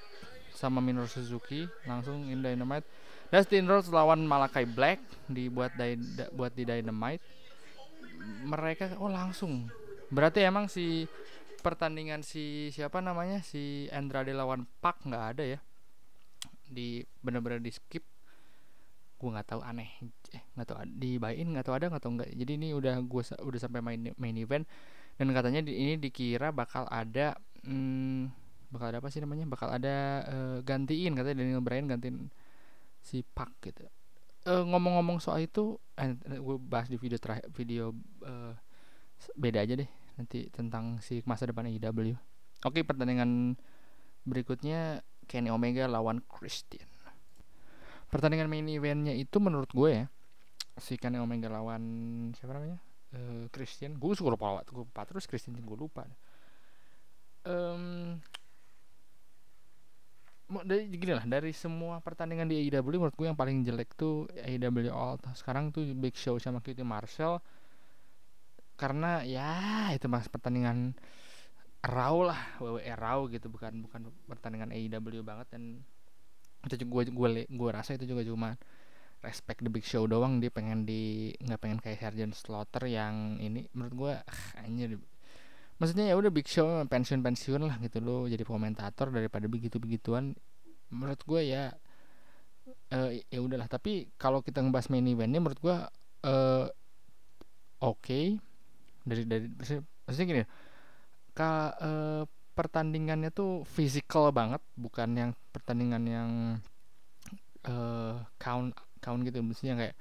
sama 0.58 0.82
Minoru 0.82 1.06
Suzuki 1.06 1.70
langsung 1.86 2.26
in 2.26 2.42
Dynamite. 2.42 2.90
Dustin 3.30 3.70
Rhodes 3.70 3.94
lawan 3.94 4.26
Malakai 4.26 4.66
Black 4.66 4.98
dibuat 5.30 5.78
di, 5.78 5.94
buat 6.34 6.52
di 6.58 6.66
Dynamite. 6.66 7.22
Mereka 8.50 8.98
oh 8.98 9.14
langsung. 9.14 9.70
Berarti 10.10 10.42
emang 10.42 10.66
si 10.66 11.06
pertandingan 11.62 12.26
si 12.26 12.74
siapa 12.74 12.98
namanya? 13.04 13.46
Si 13.46 13.86
Andrade 13.94 14.34
lawan 14.34 14.66
Pak 14.82 15.06
nggak 15.06 15.26
ada 15.38 15.44
ya? 15.46 15.60
Di 16.66 17.06
bener-bener 17.22 17.62
di 17.62 17.70
skip. 17.70 18.02
Gue 19.22 19.30
nggak 19.30 19.54
tahu 19.54 19.62
aneh. 19.62 19.92
Eh 20.34 20.44
nggak 20.58 20.68
tahu 20.68 20.78
dibayin 20.90 21.54
nggak 21.54 21.66
tahu 21.68 21.76
ada 21.78 21.86
nggak 21.94 22.04
tahu 22.04 22.14
nggak. 22.18 22.32
Jadi 22.34 22.52
ini 22.58 22.68
udah 22.74 22.98
gue 23.04 23.24
udah 23.44 23.60
sampai 23.60 23.84
main 23.84 24.02
main 24.18 24.36
event. 24.40 24.66
Dan 25.18 25.34
katanya 25.34 25.66
di, 25.66 25.74
ini 25.74 25.94
dikira 25.98 26.54
bakal 26.54 26.86
ada 26.88 27.36
hmm, 27.66 28.47
bakal 28.72 28.92
ada 28.92 28.98
apa 29.00 29.10
sih 29.12 29.24
namanya? 29.24 29.46
Bakal 29.48 29.70
ada 29.80 29.96
uh, 30.28 30.58
gantiin 30.64 31.16
katanya 31.16 31.44
Daniel 31.44 31.64
Bryan 31.64 31.88
gantiin 31.88 32.32
si 33.02 33.24
Pak 33.24 33.52
gitu. 33.64 33.88
Uh, 34.48 34.64
ngomong-ngomong 34.64 35.20
soal 35.20 35.44
itu 35.44 35.76
eh, 36.00 36.16
gue 36.16 36.56
bahas 36.60 36.88
di 36.88 36.96
video 36.96 37.20
terakhir 37.20 37.52
video 37.52 37.92
uh, 38.24 38.56
beda 39.36 39.60
aja 39.66 39.76
deh 39.76 39.90
nanti 40.16 40.48
tentang 40.56 41.04
si 41.04 41.20
masa 41.28 41.52
depan 41.52 41.68
AEW 41.68 42.16
oke 42.64 42.80
pertandingan 42.88 43.60
berikutnya 44.24 45.04
Kenny 45.28 45.52
Omega 45.52 45.88
lawan 45.88 46.24
Christian. 46.28 46.88
Pertandingan 48.08 48.48
main 48.48 48.64
eventnya 48.72 49.12
itu 49.12 49.40
menurut 49.44 49.68
gue 49.76 50.04
ya 50.04 50.06
si 50.80 50.96
Kenny 50.96 51.20
Omega 51.20 51.52
lawan 51.52 51.84
siapa 52.36 52.56
namanya? 52.56 52.80
Uh, 53.12 53.52
Christian. 53.52 54.00
Gue 54.00 54.16
suka 54.16 54.32
lupa 54.32 54.64
gue 54.64 54.84
lupa 54.88 55.04
terus 55.04 55.28
Christian 55.28 55.60
gue 55.60 55.78
lupa. 55.78 56.08
Um, 57.44 58.20
dari 60.48 60.88
gini 60.88 61.12
lah 61.12 61.28
dari 61.28 61.52
semua 61.52 62.00
pertandingan 62.00 62.48
di 62.48 62.68
AEW 62.68 63.04
menurut 63.04 63.16
gue 63.20 63.28
yang 63.28 63.36
paling 63.36 63.68
jelek 63.68 63.92
tuh 64.00 64.32
AEW 64.32 64.88
All 64.88 65.20
sekarang 65.36 65.76
tuh 65.76 65.84
Big 65.92 66.16
Show 66.16 66.40
sama 66.40 66.64
QT 66.64 66.88
Marshall. 66.88 67.44
Karena 68.78 69.26
ya 69.26 69.90
itu 69.92 70.06
mas 70.08 70.30
pertandingan 70.30 70.96
raw 71.84 72.16
lah 72.22 72.40
WWE 72.64 72.94
raw 72.96 73.20
gitu. 73.28 73.52
Bukan 73.52 73.84
bukan 73.84 74.08
pertandingan 74.30 74.72
AEW 74.72 75.26
banget. 75.26 75.52
Dan 75.52 75.84
itu 76.64 76.86
juga 76.88 77.12
gue 77.12 77.30
gue 77.50 77.70
rasa 77.74 78.00
itu 78.00 78.08
juga 78.08 78.24
cuma 78.24 78.56
respect 79.26 79.66
the 79.66 79.72
big 79.74 79.84
show 79.84 80.08
doang. 80.08 80.40
Dia 80.40 80.54
pengen 80.54 80.88
di 80.88 81.34
nggak 81.44 81.60
pengen 81.60 81.80
kayak 81.84 82.00
Sergeant 82.00 82.38
Slaughter 82.38 82.88
yang 82.88 83.42
ini. 83.44 83.68
Menurut 83.76 83.94
gue 83.98 84.14
ah, 84.16 84.64
maksudnya 85.78 86.10
ya 86.10 86.16
udah 86.18 86.34
big 86.34 86.50
show 86.50 86.66
pensiun 86.86 87.22
pensiun 87.22 87.62
lah 87.66 87.78
gitu 87.82 88.02
loh 88.02 88.26
jadi 88.26 88.42
komentator 88.42 89.14
daripada 89.14 89.46
begitu 89.46 89.78
begituan 89.78 90.34
menurut 90.90 91.22
gue 91.24 91.42
ya 91.54 91.76
uh, 92.94 93.12
ya 93.12 93.40
udahlah. 93.40 93.68
Tapi 93.68 94.12
kalau 94.16 94.44
kita 94.44 94.64
ngebahas 94.64 94.88
main 94.92 95.08
eventnya 95.08 95.40
menurut 95.40 95.60
gue 95.60 95.78
uh, 96.28 96.66
oke. 97.84 98.02
Okay. 98.04 98.26
dari 99.08 99.24
dari 99.24 99.48
maksudnya 100.04 100.28
gini 100.28 100.44
ka, 101.32 101.72
uh, 101.80 102.24
pertandingannya 102.52 103.32
tuh 103.32 103.64
physical 103.64 104.36
banget 104.36 104.60
bukan 104.76 105.16
yang 105.16 105.32
pertandingan 105.56 106.04
yang 106.04 106.30
uh, 107.70 108.20
count 108.42 108.76
count 109.00 109.22
gitu. 109.24 109.40
Maksudnya 109.40 109.76
kayak 109.80 109.96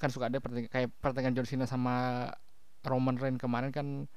kan 0.00 0.08
suka 0.08 0.32
ada 0.32 0.38
pertandingan 0.38 0.70
kayak 0.72 0.88
pertandingan 1.02 1.34
John 1.42 1.48
Cena 1.48 1.66
sama 1.66 2.28
Roman 2.86 3.18
Reigns 3.18 3.42
kemarin 3.42 3.74
kan 3.74 4.08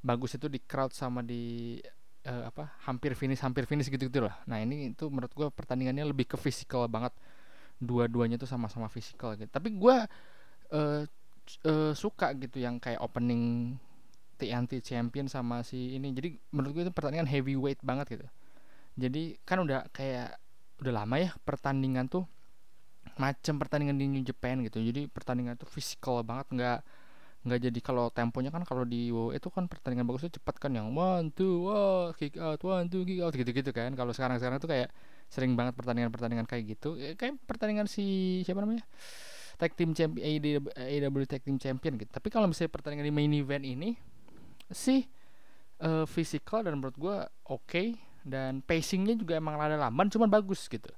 bagus 0.00 0.36
itu 0.36 0.48
di 0.48 0.60
crowd 0.60 0.92
sama 0.96 1.20
di 1.20 1.76
uh, 2.24 2.48
apa 2.48 2.76
hampir 2.88 3.12
finish 3.16 3.40
hampir 3.40 3.64
finish 3.64 3.88
gitu 3.88 4.08
gitu 4.08 4.20
lah. 4.24 4.36
Nah 4.48 4.60
ini 4.60 4.92
itu 4.92 5.08
menurut 5.08 5.32
gue 5.32 5.48
pertandingannya 5.52 6.04
lebih 6.08 6.28
ke 6.28 6.36
physical 6.40 6.88
banget. 6.88 7.12
Dua-duanya 7.80 8.36
tuh 8.36 8.48
sama-sama 8.48 8.92
physical 8.92 9.36
gitu. 9.36 9.48
Tapi 9.48 9.72
gue 9.76 9.96
uh, 10.72 11.02
uh, 11.64 11.92
suka 11.96 12.32
gitu 12.36 12.60
yang 12.60 12.76
kayak 12.76 13.00
opening 13.00 13.76
TNT 14.40 14.80
champion 14.80 15.28
sama 15.28 15.60
si 15.64 15.96
ini. 15.96 16.12
Jadi 16.12 16.36
menurut 16.52 16.72
gue 16.76 16.82
itu 16.88 16.92
pertandingan 16.92 17.28
heavyweight 17.28 17.80
banget 17.84 18.20
gitu. 18.20 18.26
Jadi 19.00 19.36
kan 19.44 19.64
udah 19.64 19.88
kayak 19.92 20.36
udah 20.80 20.92
lama 21.04 21.16
ya 21.20 21.30
pertandingan 21.44 22.08
tuh 22.08 22.24
macam 23.20 23.60
pertandingan 23.60 23.96
di 24.00 24.08
New 24.08 24.24
Japan 24.24 24.64
gitu. 24.64 24.80
Jadi 24.80 25.08
pertandingan 25.08 25.60
tuh 25.60 25.68
physical 25.68 26.24
banget 26.24 26.48
nggak 26.52 26.78
nggak 27.40 27.60
jadi 27.72 27.80
kalau 27.80 28.12
temponya 28.12 28.52
kan 28.52 28.68
kalau 28.68 28.84
di 28.84 29.08
WoW 29.08 29.32
itu 29.32 29.48
kan 29.48 29.64
pertandingan 29.64 30.04
bagus 30.04 30.28
tuh 30.28 30.36
cepat 30.36 30.60
kan 30.60 30.76
yang 30.76 30.92
one 30.92 31.32
two 31.32 31.64
wow, 31.64 32.12
kick 32.12 32.36
out 32.36 32.60
one 32.60 32.84
two 32.92 33.00
kick 33.08 33.24
out 33.24 33.32
gitu 33.32 33.48
gitu 33.48 33.70
kan. 33.72 33.96
Kalau 33.96 34.12
sekarang 34.12 34.36
sekarang 34.36 34.60
tuh 34.60 34.68
kayak 34.68 34.92
sering 35.32 35.56
banget 35.56 35.72
pertandingan 35.72 36.12
pertandingan 36.12 36.44
kayak 36.44 36.76
gitu. 36.76 37.00
Ya, 37.00 37.16
kayak 37.16 37.40
pertandingan 37.48 37.88
si 37.88 38.40
siapa 38.44 38.60
namanya? 38.60 38.84
Tag 39.56 39.72
team 39.72 39.96
champion 39.96 40.24
AEW 40.76 41.24
tag 41.24 41.40
team 41.40 41.56
champion 41.56 41.96
gitu. 41.96 42.10
Tapi 42.12 42.28
kalau 42.28 42.44
misalnya 42.44 42.72
pertandingan 42.76 43.08
di 43.08 43.14
main 43.14 43.32
event 43.32 43.64
ini 43.64 43.96
sih 44.68 45.08
uh, 45.80 46.04
physical 46.04 46.60
dan 46.60 46.76
menurut 46.76 46.96
gue 47.00 47.16
oke 47.48 47.64
okay, 47.64 47.96
dan 48.20 48.60
pacingnya 48.60 49.16
juga 49.16 49.40
emang 49.40 49.56
rada 49.56 49.80
lamban 49.80 50.12
cuman 50.12 50.28
bagus 50.28 50.68
gitu 50.68 50.92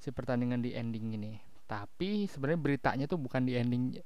si 0.00 0.08
pertandingan 0.08 0.64
di 0.64 0.72
ending 0.72 1.20
ini. 1.20 1.36
Tapi 1.68 2.26
sebenarnya 2.26 2.60
beritanya 2.60 3.04
tuh 3.04 3.20
bukan 3.20 3.44
di 3.44 3.60
ending 3.60 4.00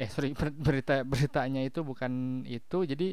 eh 0.00 0.08
sorry 0.08 0.32
berita 0.66 1.04
beritanya 1.04 1.60
itu 1.60 1.84
bukan 1.84 2.42
itu. 2.48 2.88
Jadi 2.88 3.12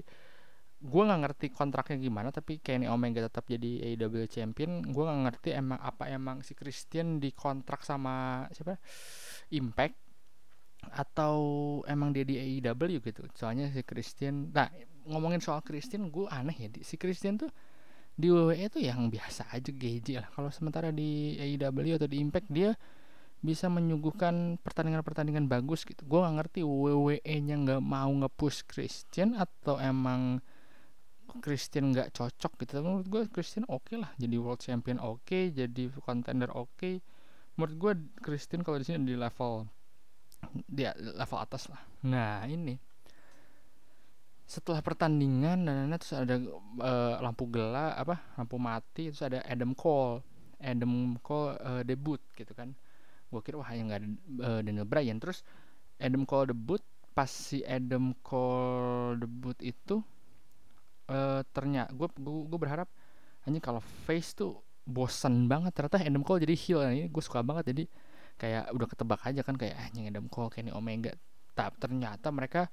gue 0.77 1.01
nggak 1.03 1.21
ngerti 1.25 1.45
kontraknya 1.49 1.97
gimana 1.97 2.29
tapi 2.29 2.61
Kenny 2.61 2.85
Omega 2.85 3.27
tetap 3.27 3.43
jadi 3.51 3.93
AEW 3.93 4.23
champion. 4.31 4.79
Gue 4.87 5.03
nggak 5.03 5.21
ngerti 5.27 5.49
emang 5.57 5.79
apa 5.83 6.07
emang 6.07 6.39
si 6.47 6.55
Christian 6.55 7.19
dikontrak 7.19 7.83
sama 7.83 8.47
siapa? 8.55 8.79
Impact 9.51 9.95
atau 10.87 11.37
emang 11.89 12.15
dia 12.15 12.23
di 12.23 12.39
AEW 12.39 13.03
gitu. 13.03 13.27
Soalnya 13.35 13.67
si 13.75 13.83
Christian 13.83 14.55
nah 14.55 14.71
ngomongin 15.03 15.43
soal 15.43 15.59
Christian 15.65 16.07
gue 16.07 16.29
aneh 16.31 16.55
ya. 16.55 16.69
Si 16.85 16.95
Christian 16.95 17.35
tuh 17.35 17.51
di 18.17 18.33
WWE 18.33 18.65
tuh 18.73 18.81
yang 18.81 19.11
biasa 19.13 19.51
aja 19.53 19.69
gaji 19.69 20.17
lah. 20.17 20.27
Kalau 20.33 20.49
sementara 20.49 20.89
di 20.89 21.37
AEW 21.37 22.01
atau 22.01 22.09
di 22.09 22.17
Impact 22.17 22.49
dia 22.49 22.73
bisa 23.37 23.69
menyuguhkan 23.69 24.57
pertandingan-pertandingan 24.65 25.45
bagus 25.45 25.85
gitu. 25.85 26.01
Gue 26.09 26.25
nggak 26.25 26.35
ngerti 26.41 26.59
WWE 26.65 27.35
nya 27.45 27.55
nggak 27.61 27.81
mau 27.85 28.09
nge-push 28.09 28.65
Christian 28.65 29.37
atau 29.37 29.77
emang 29.77 30.41
Christian 31.37 31.93
nggak 31.93 32.17
cocok 32.17 32.65
gitu. 32.65 32.81
Tapi 32.81 32.85
menurut 32.85 33.07
gue 33.07 33.21
Christian 33.29 33.65
oke 33.69 33.93
okay 33.93 33.95
lah 34.01 34.09
jadi 34.17 34.35
world 34.41 34.61
champion 34.61 34.97
oke 34.97 35.21
okay, 35.25 35.53
jadi 35.53 35.93
contender 36.01 36.49
oke. 36.53 36.73
Okay. 36.77 36.95
menurut 37.57 37.75
gue 37.77 37.93
Christian 38.21 38.61
kalau 38.61 38.77
di 38.77 38.85
sini 38.85 39.01
di 39.01 39.17
level 39.17 39.65
dia 40.69 40.93
level 40.97 41.37
atas 41.37 41.69
lah. 41.69 41.81
Nah 42.05 42.45
ini. 42.49 42.77
Setelah 44.47 44.79
pertandingan 44.79 45.67
dan 45.67 45.91
terus 45.99 46.15
ada 46.15 46.39
uh, 46.79 47.19
lampu 47.19 47.51
gelap 47.51 47.99
apa 47.99 48.15
lampu 48.39 48.55
mati 48.55 49.11
terus 49.11 49.21
ada 49.21 49.45
Adam 49.45 49.77
Cole. 49.77 50.25
Adam 50.57 51.21
Cole 51.21 51.53
uh, 51.61 51.83
debut 51.85 52.17
gitu 52.33 52.49
kan 52.57 52.73
gue 53.27 53.41
kira 53.43 53.59
wah 53.59 53.71
yang 53.71 53.91
nggak 53.91 53.99
ada 53.99 54.09
uh, 54.43 54.61
Daniel 54.63 54.87
Bryan. 54.87 55.17
Terus 55.19 55.43
Adam 55.99 56.23
Cole 56.23 56.51
debut. 56.53 56.81
Pas 57.17 57.29
si 57.29 57.65
Adam 57.65 58.13
Cole 58.21 59.17
debut 59.17 59.57
itu 59.65 60.05
uh, 61.09 61.41
ternyata 61.49 61.89
gue 61.95 62.07
gue 62.21 62.59
berharap 62.61 62.85
hanya 63.49 63.57
kalau 63.57 63.81
face 63.81 64.37
tuh 64.37 64.61
bosan 64.85 65.49
banget. 65.49 65.73
Ternyata 65.73 66.03
Adam 66.03 66.23
Cole 66.23 66.43
jadi 66.45 66.55
heel. 66.55 66.79
Nah, 66.83 66.93
ini 66.93 67.09
gue 67.09 67.23
suka 67.23 67.41
banget. 67.41 67.73
Jadi 67.73 67.83
kayak 68.37 68.69
udah 68.69 68.87
ketebak 68.87 69.21
aja 69.25 69.41
kan 69.41 69.57
kayak 69.57 69.75
ah 69.75 69.87
Adam 69.89 70.25
Cole 70.29 70.53
Kenny 70.53 70.69
Omega. 70.69 71.11
Tapi 71.57 71.73
ternyata 71.81 72.29
mereka 72.29 72.69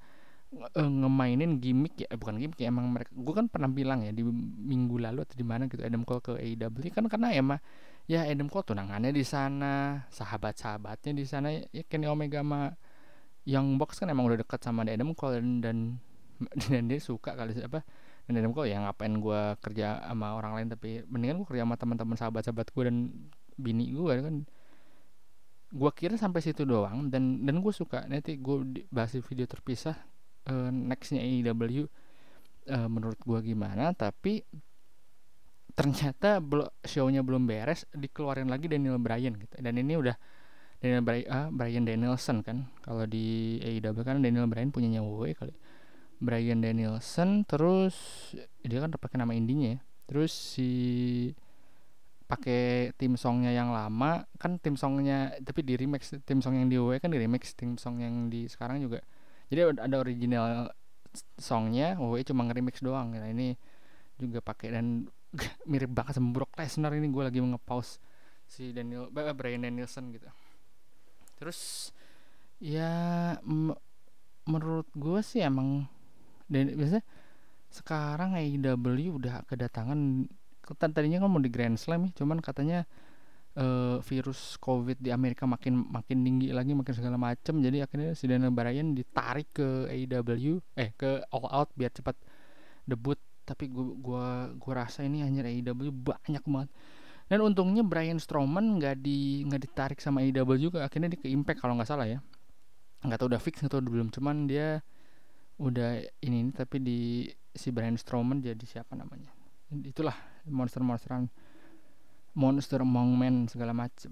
uh, 0.53 0.89
ngemainin 0.89 1.57
gimmick 1.59 2.05
ya 2.05 2.07
eh, 2.11 2.17
bukan 2.17 2.37
gimmick 2.39 2.59
ya 2.59 2.69
emang 2.71 2.87
mereka 2.91 3.11
gue 3.11 3.33
kan 3.33 3.45
pernah 3.49 3.69
bilang 3.69 4.05
ya 4.05 4.11
di 4.13 4.23
minggu 4.23 5.01
lalu 5.01 5.25
atau 5.25 5.35
di 5.35 5.45
mana 5.45 5.67
gitu 5.67 5.81
Adam 5.83 6.03
Cole 6.07 6.21
ke 6.23 6.31
AEW 6.37 6.93
kan 6.93 7.05
karena 7.09 7.33
emang 7.33 7.59
Adam 8.05 8.45
Cole 8.53 8.65
tunangannya 8.69 9.09
di 9.09 9.25
sana 9.25 10.05
sahabat-sahabatnya 10.13 11.11
di 11.17 11.25
sana. 11.25 11.49
Ya 11.73 11.81
Kenny 11.89 12.05
Omega 12.05 12.45
sama 12.45 12.77
Young 13.49 13.81
Box 13.81 13.97
kan 13.97 14.13
emang 14.13 14.29
udah 14.29 14.37
dekat 14.45 14.61
sama 14.61 14.85
Adam 14.85 15.17
Cole 15.17 15.41
dan 15.41 15.49
dan, 15.61 15.77
dan 16.69 16.83
dia 16.85 17.01
suka 17.01 17.33
kali 17.33 17.57
apa 17.65 17.81
dan 18.29 18.33
Adam 18.37 18.53
Cole 18.53 18.69
ya 18.69 18.77
ngapain 18.85 19.13
gue 19.17 19.41
kerja 19.57 20.05
sama 20.05 20.37
orang 20.37 20.53
lain 20.61 20.67
tapi 20.69 21.01
mendingan 21.09 21.41
gue 21.41 21.47
kerja 21.49 21.65
sama 21.65 21.77
teman-teman 21.81 22.17
sahabat-sahabat 22.17 22.67
gue 22.69 22.83
dan 22.85 22.97
bini 23.57 23.89
gue 23.89 24.13
kan. 24.21 24.37
Gue 25.75 25.91
kira 25.97 26.13
sampai 26.13 26.45
situ 26.45 26.61
doang 26.61 27.09
dan 27.09 27.41
dan 27.41 27.57
gue 27.57 27.73
suka. 27.73 28.05
Nanti 28.05 28.37
gue 28.37 28.85
bahas 28.93 29.17
video 29.17 29.49
terpisah 29.49 29.97
uh, 30.45 30.69
nextnya 30.69 31.25
AEW 31.25 31.89
uh, 32.69 32.89
menurut 32.89 33.17
gue 33.21 33.39
gimana 33.53 33.93
tapi 33.93 34.45
ternyata 35.75 36.39
shownya 36.87 37.19
belum 37.19 37.43
beres 37.45 37.83
dikeluarin 37.91 38.47
lagi 38.47 38.71
Daniel 38.71 38.95
Bryan 38.95 39.35
gitu. 39.35 39.55
Dan 39.59 39.75
ini 39.75 39.99
udah 39.99 40.15
Daniel 40.79 41.03
Bryan 41.03 41.27
ah, 41.27 41.47
Bryan 41.51 41.83
Danielson 41.83 42.39
kan. 42.41 42.71
Kalau 42.79 43.03
di 43.03 43.59
AEW 43.59 43.99
kan 44.07 44.23
Daniel 44.23 44.47
Bryan 44.47 44.71
punya 44.71 44.87
nyawa 44.99 45.35
kali. 45.35 45.53
Brian 46.23 46.63
Danielson 46.63 47.43
terus 47.43 47.95
dia 48.63 48.79
kan 48.79 48.89
pakai 48.95 49.19
nama 49.19 49.35
indinya 49.35 49.75
ya. 49.75 49.79
Terus 50.07 50.31
si 50.31 50.71
pakai 52.25 52.95
tim 52.97 53.13
songnya 53.19 53.53
yang 53.53 53.69
lama 53.69 54.25
kan 54.41 54.57
tim 54.57 54.73
songnya 54.73 55.37
tapi 55.45 55.61
di 55.61 55.77
remix 55.77 56.09
tim 56.25 56.41
song 56.41 56.57
yang 56.57 56.73
di 56.73 56.81
WWE 56.81 56.97
kan 56.97 57.13
di 57.13 57.21
remix 57.21 57.53
tim 57.53 57.77
song 57.77 58.01
yang 58.01 58.31
di 58.31 58.47
sekarang 58.47 58.81
juga. 58.81 59.03
Jadi 59.51 59.77
ada 59.77 59.95
original 60.01 60.73
songnya 61.37 61.95
WWE 61.99 62.23
cuma 62.25 62.47
nge-remix 62.47 62.81
doang. 62.81 63.13
Nah 63.13 63.29
ini 63.29 63.53
juga 64.15 64.39
pakai 64.39 64.71
dan 64.71 65.05
mirip 65.71 65.91
banget 65.91 66.17
sama 66.17 66.31
Brock 66.31 66.55
Lesnar 66.55 66.93
ini 66.95 67.07
gue 67.11 67.23
lagi 67.23 67.39
nge-pause 67.39 67.99
si 68.45 68.71
Daniel 68.71 69.09
Brian 69.11 69.65
Danielson 69.65 70.13
gitu. 70.13 70.29
Terus 71.35 71.91
ya 72.61 73.35
menurut 74.45 74.87
gue 74.95 75.19
sih 75.25 75.43
emang 75.43 75.89
dan 76.45 76.71
biasanya 76.77 77.03
sekarang 77.73 78.37
AEW 78.37 79.19
udah 79.19 79.43
kedatangan 79.49 80.29
tadinya 80.93 81.21
kan 81.25 81.29
mau 81.29 81.41
di 81.41 81.51
Grand 81.51 81.75
Slam 81.75 82.09
ya 82.09 82.23
cuman 82.23 82.39
katanya 82.39 82.87
uh, 83.59 83.97
virus 84.05 84.55
COVID 84.61 85.01
di 85.01 85.09
Amerika 85.11 85.43
makin 85.49 85.83
makin 85.89 86.23
tinggi 86.23 86.49
lagi 86.53 86.71
makin 86.77 86.93
segala 86.95 87.17
macem. 87.19 87.59
Jadi 87.59 87.81
akhirnya 87.81 88.11
si 88.13 88.29
Daniel 88.29 88.53
Bryan 88.53 88.93
ditarik 88.95 89.49
ke 89.55 89.89
AEW 89.89 90.61
eh 90.77 90.93
ke 90.95 91.23
All 91.33 91.47
Out 91.49 91.73
biar 91.75 91.91
cepat 91.91 92.15
debut 92.85 93.17
tapi 93.45 93.69
gua 93.69 93.87
gua 93.95 94.25
gua 94.57 94.73
rasa 94.85 95.05
ini 95.05 95.21
hanya 95.21 95.45
AEW 95.45 95.93
banyak 95.93 96.43
banget. 96.43 96.69
Dan 97.25 97.41
untungnya 97.41 97.81
Brian 97.81 98.21
Strowman 98.21 98.77
nggak 98.77 99.01
di 99.01 99.41
nggak 99.45 99.61
ditarik 99.65 99.99
sama 100.01 100.21
AEW 100.21 100.69
juga 100.69 100.85
akhirnya 100.85 101.13
dia 101.13 101.19
ke 101.21 101.29
Impact 101.29 101.61
kalau 101.61 101.77
nggak 101.77 101.89
salah 101.89 102.05
ya. 102.05 102.19
Nggak 103.05 103.17
tahu 103.21 103.27
udah 103.33 103.41
fix 103.41 103.61
atau 103.61 103.81
belum 103.81 104.09
cuman 104.13 104.49
dia 104.49 104.81
udah 105.55 106.03
ini, 106.19 106.45
ini 106.45 106.51
tapi 106.51 106.77
di 106.83 106.99
si 107.55 107.71
Brian 107.71 107.95
Strowman 107.95 108.43
jadi 108.43 108.61
siapa 108.65 108.93
namanya. 108.93 109.31
Itulah 109.71 110.13
monster 110.45 110.83
among 112.83 113.09
men 113.15 113.47
segala 113.47 113.71
macem. 113.71 114.11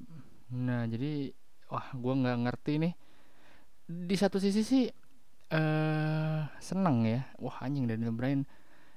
Nah 0.49 0.87
jadi 0.87 1.35
wah 1.67 1.91
gue 1.91 2.13
nggak 2.23 2.37
ngerti 2.47 2.73
nih. 2.79 2.93
Di 3.83 4.15
satu 4.15 4.39
sisi 4.39 4.63
sih 4.63 4.83
uh, 5.51 6.41
seneng 6.57 7.03
ya. 7.03 7.21
Wah 7.37 7.61
anjing 7.61 7.85
Daniel 7.85 8.15
Bryan 8.15 8.47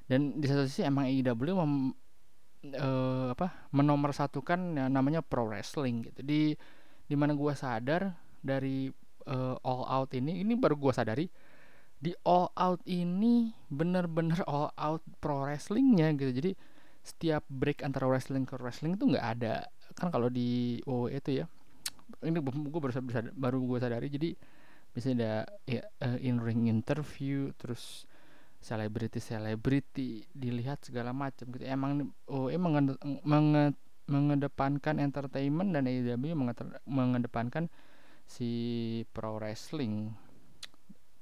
dan 0.07 0.39
di 0.39 0.47
satu 0.47 0.67
sisi 0.71 0.87
emang 0.87 1.11
AEW 1.11 1.55
mem, 1.59 1.75
uh, 2.79 3.35
apa 3.35 3.69
menomorsatukan 3.75 4.59
ya, 4.79 4.87
namanya 4.87 5.21
pro 5.23 5.47
wrestling 5.51 6.07
gitu. 6.07 6.23
Di 6.23 6.55
di 7.07 7.15
mana 7.15 7.35
gue 7.35 7.53
sadar 7.55 8.15
dari 8.43 8.91
uh, 9.27 9.59
all 9.67 9.83
out 9.87 10.11
ini 10.15 10.43
ini 10.43 10.55
baru 10.55 10.79
gue 10.79 10.93
sadari 10.95 11.27
di 11.97 12.13
all 12.29 12.53
out 12.55 12.83
ini 12.85 13.51
bener-bener 13.73 14.45
all 14.47 14.71
out 14.79 15.03
pro 15.19 15.43
wrestlingnya 15.43 16.15
gitu. 16.15 16.31
Jadi 16.31 16.51
setiap 17.03 17.47
break 17.47 17.83
antara 17.87 18.07
wrestling 18.11 18.47
ke 18.47 18.59
wrestling 18.63 18.95
itu 18.95 19.11
nggak 19.11 19.27
ada. 19.39 19.67
Kan 19.99 20.15
kalau 20.15 20.31
di 20.31 20.79
WWE 20.87 21.19
itu 21.19 21.43
ya 21.43 21.47
ini 22.23 22.39
gue 22.39 22.81
baru 22.81 22.95
sadar, 22.95 23.35
baru 23.35 23.59
gue 23.59 23.79
sadari. 23.83 24.07
Jadi 24.07 24.31
bisa 24.95 25.13
ada 25.13 25.45
ya 25.69 25.85
uh, 26.07 26.17
in 26.23 26.41
ring 26.41 26.73
interview 26.73 27.53
terus 27.61 28.09
selebriti 28.67 29.23
selebriti 29.23 30.27
dilihat 30.35 30.83
segala 30.83 31.15
macam 31.15 31.47
gitu. 31.55 31.63
Emang 31.63 32.11
oh 32.27 32.51
emang 32.51 32.99
menge, 33.23 33.79
mengedepankan 34.11 34.99
entertainment 34.99 35.71
dan 35.71 35.87
AEW 35.87 36.35
mengedepankan 36.83 37.71
si 38.27 38.51
pro 39.15 39.39
wrestling. 39.39 40.11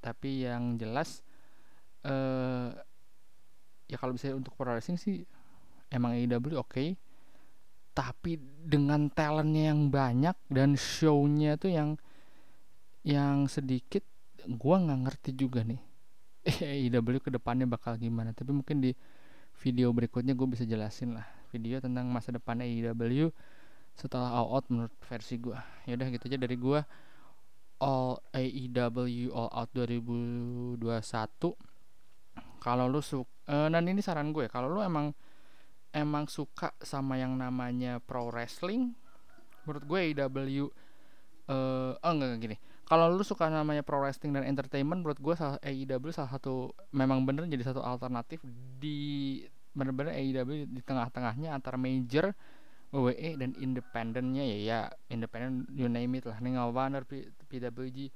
Tapi 0.00 0.48
yang 0.48 0.80
jelas 0.80 1.20
uh, 2.08 2.72
ya 3.92 4.00
kalau 4.00 4.16
bisa 4.16 4.32
untuk 4.32 4.56
pro 4.56 4.72
wrestling 4.72 4.96
sih 4.96 5.28
emang 5.92 6.16
AEW 6.16 6.56
oke. 6.56 6.72
Okay, 6.72 6.96
tapi 7.92 8.40
dengan 8.64 9.12
talentnya 9.12 9.68
yang 9.76 9.92
banyak 9.92 10.36
dan 10.48 10.80
shownya 10.80 11.60
tuh 11.60 11.76
yang 11.76 11.90
yang 13.04 13.44
sedikit 13.52 14.00
gua 14.56 14.80
nggak 14.80 15.00
ngerti 15.04 15.30
juga 15.36 15.60
nih 15.60 15.93
AEW 16.64 17.20
ke 17.20 17.30
depannya 17.32 17.64
bakal 17.64 17.96
gimana. 17.96 18.36
Tapi 18.36 18.52
mungkin 18.52 18.84
di 18.84 18.92
video 19.60 19.90
berikutnya 19.94 20.34
gue 20.34 20.48
bisa 20.50 20.66
jelasin 20.66 21.14
lah 21.14 21.26
video 21.54 21.78
tentang 21.78 22.10
masa 22.10 22.34
depan 22.34 22.58
AEW 22.58 23.30
setelah 23.94 24.34
all 24.34 24.50
out 24.58 24.66
menurut 24.66 24.90
versi 25.06 25.38
gue 25.38 25.54
yaudah 25.86 26.10
gitu 26.10 26.26
aja 26.26 26.38
dari 26.42 26.58
gue 26.58 26.82
All 27.78 28.18
AEW 28.34 29.30
All 29.30 29.50
Out 29.54 29.70
2021 29.70 30.82
kalau 32.58 32.90
lu 32.90 32.98
suka 32.98 33.30
uh, 33.46 33.70
dan 33.70 33.86
ini 33.86 34.02
saran 34.02 34.34
gue 34.34 34.50
kalau 34.50 34.66
lu 34.66 34.82
emang 34.82 35.14
emang 35.94 36.26
suka 36.26 36.74
sama 36.82 37.22
yang 37.22 37.38
namanya 37.38 38.02
pro 38.02 38.34
wrestling 38.34 38.98
menurut 39.62 39.84
gue 39.86 39.98
AEW 40.10 40.66
uh, 41.46 41.94
oh 41.94 42.10
enggak, 42.10 42.34
enggak 42.34 42.42
gini 42.42 42.56
kalau 42.84 43.08
lu 43.08 43.24
suka 43.24 43.48
namanya 43.48 43.80
pro 43.80 44.00
wrestling 44.00 44.36
dan 44.36 44.44
entertainment 44.44 45.00
menurut 45.00 45.20
gue 45.20 45.34
AEW 45.36 46.12
salah 46.12 46.30
satu 46.36 46.76
memang 46.92 47.24
bener 47.24 47.48
jadi 47.48 47.72
satu 47.72 47.80
alternatif 47.80 48.44
di 48.80 49.40
bener-bener 49.74 50.14
AEW 50.14 50.70
di 50.70 50.80
tengah-tengahnya 50.84 51.50
antara 51.50 51.80
major 51.80 52.30
WWE 52.94 53.40
dan 53.42 53.50
independennya 53.58 54.46
ya 54.46 54.58
ya 54.62 54.80
independen 55.10 55.66
you 55.74 55.90
name 55.90 56.14
it 56.14 56.30
lah. 56.30 56.38
Ring 56.38 56.54
of 56.54 56.78
PWG 57.50 57.98
uh, 57.98 58.06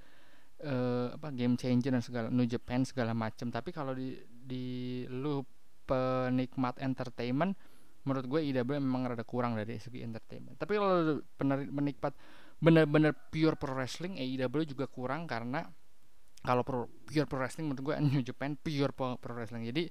eh, 0.63 1.07
apa 1.19 1.35
game 1.35 1.59
changer 1.59 1.91
dan 1.91 2.03
segala 2.05 2.31
New 2.31 2.47
Japan 2.47 2.87
segala 2.87 3.11
macam 3.11 3.51
tapi 3.51 3.75
kalau 3.75 3.91
di 3.91 4.15
di 4.23 5.03
lu 5.11 5.43
penikmat 5.83 6.79
entertainment 6.79 7.59
menurut 8.07 8.25
gue 8.31 8.41
IW 8.55 8.79
memang 8.79 9.11
rada 9.11 9.27
kurang 9.27 9.59
dari 9.59 9.77
segi 9.77 10.01
entertainment. 10.01 10.57
Tapi 10.57 10.73
kalau 10.79 11.21
benar 11.37 11.61
menikmat 11.69 12.15
bener-bener 12.59 13.14
pure 13.31 13.55
pro 13.55 13.71
wrestling 13.75 14.18
AEW 14.18 14.66
juga 14.66 14.90
kurang 14.90 15.31
karena 15.31 15.62
kalau 16.42 16.62
pro, 16.62 16.90
pure 17.07 17.27
pro 17.27 17.38
wrestling 17.38 17.71
menurut 17.71 17.83
gue 17.83 17.94
New 18.14 18.23
Japan 18.23 18.59
pure 18.59 18.90
pro, 18.94 19.18
pro 19.18 19.35
wrestling. 19.35 19.66
Jadi 19.66 19.87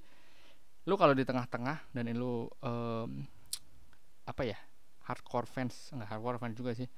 lu 0.88 0.96
kalau 0.96 1.12
di 1.12 1.24
tengah-tengah 1.24 1.92
dan 1.92 2.04
lu 2.16 2.48
um, 2.64 3.10
apa 4.24 4.42
ya 4.44 4.56
hardcore 5.04 5.48
fans 5.48 5.92
enggak 5.92 6.08
hardcore 6.12 6.38
fans 6.40 6.56
juga 6.56 6.72
sih. 6.76 6.88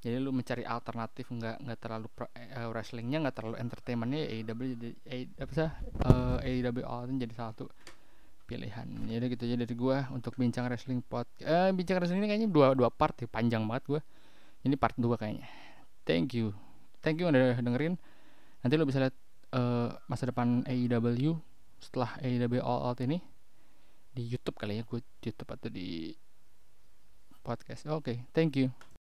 Jadi 0.00 0.16
lu 0.16 0.32
mencari 0.32 0.64
alternatif 0.64 1.28
nggak 1.28 1.60
nggak 1.60 1.78
terlalu 1.80 2.08
pro, 2.08 2.24
uh, 2.24 2.68
wrestlingnya 2.72 3.20
nggak 3.20 3.36
terlalu 3.36 3.56
entertainmentnya 3.60 4.20
AEW 4.24 4.60
jadi 4.76 4.88
apa 5.36 5.52
sih 5.52 5.68
uh, 6.08 6.40
AEW 6.40 6.80
All 6.88 7.04
jadi 7.12 7.34
satu 7.36 7.68
pilihan. 8.48 8.88
Jadi 9.04 9.24
gitu 9.36 9.42
aja 9.44 9.56
dari 9.60 9.74
gua 9.76 10.08
untuk 10.08 10.40
bincang 10.40 10.64
wrestling 10.72 11.04
pot 11.04 11.28
uh, 11.44 11.68
bincang 11.76 12.00
wrestling 12.00 12.24
ini 12.24 12.28
kayaknya 12.32 12.48
dua 12.48 12.72
dua 12.72 12.88
part 12.88 13.12
ya 13.20 13.28
panjang 13.28 13.68
banget 13.68 13.84
gua 13.96 14.00
ini 14.66 14.74
part 14.76 14.96
dua 14.96 15.16
kayaknya. 15.16 15.48
Thank 16.04 16.36
you. 16.36 16.52
Thank 17.00 17.20
you 17.20 17.28
udah 17.28 17.56
dengerin. 17.60 17.96
Nanti 18.60 18.74
lo 18.76 18.84
bisa 18.84 19.00
lihat 19.00 19.16
uh, 19.56 19.96
masa 20.04 20.28
depan 20.28 20.66
AEW 20.68 21.38
setelah 21.80 22.20
AEW 22.20 22.60
All 22.60 22.92
Out 22.92 23.00
ini 23.00 23.24
di 24.12 24.26
YouTube 24.28 24.60
kali 24.60 24.80
ya. 24.80 24.82
Gue 24.84 25.00
YouTube 25.24 25.48
atau 25.48 25.72
di 25.72 26.12
podcast. 27.40 27.88
Oke 27.88 27.96
okay, 28.04 28.16
thank 28.36 28.58
you 28.60 28.89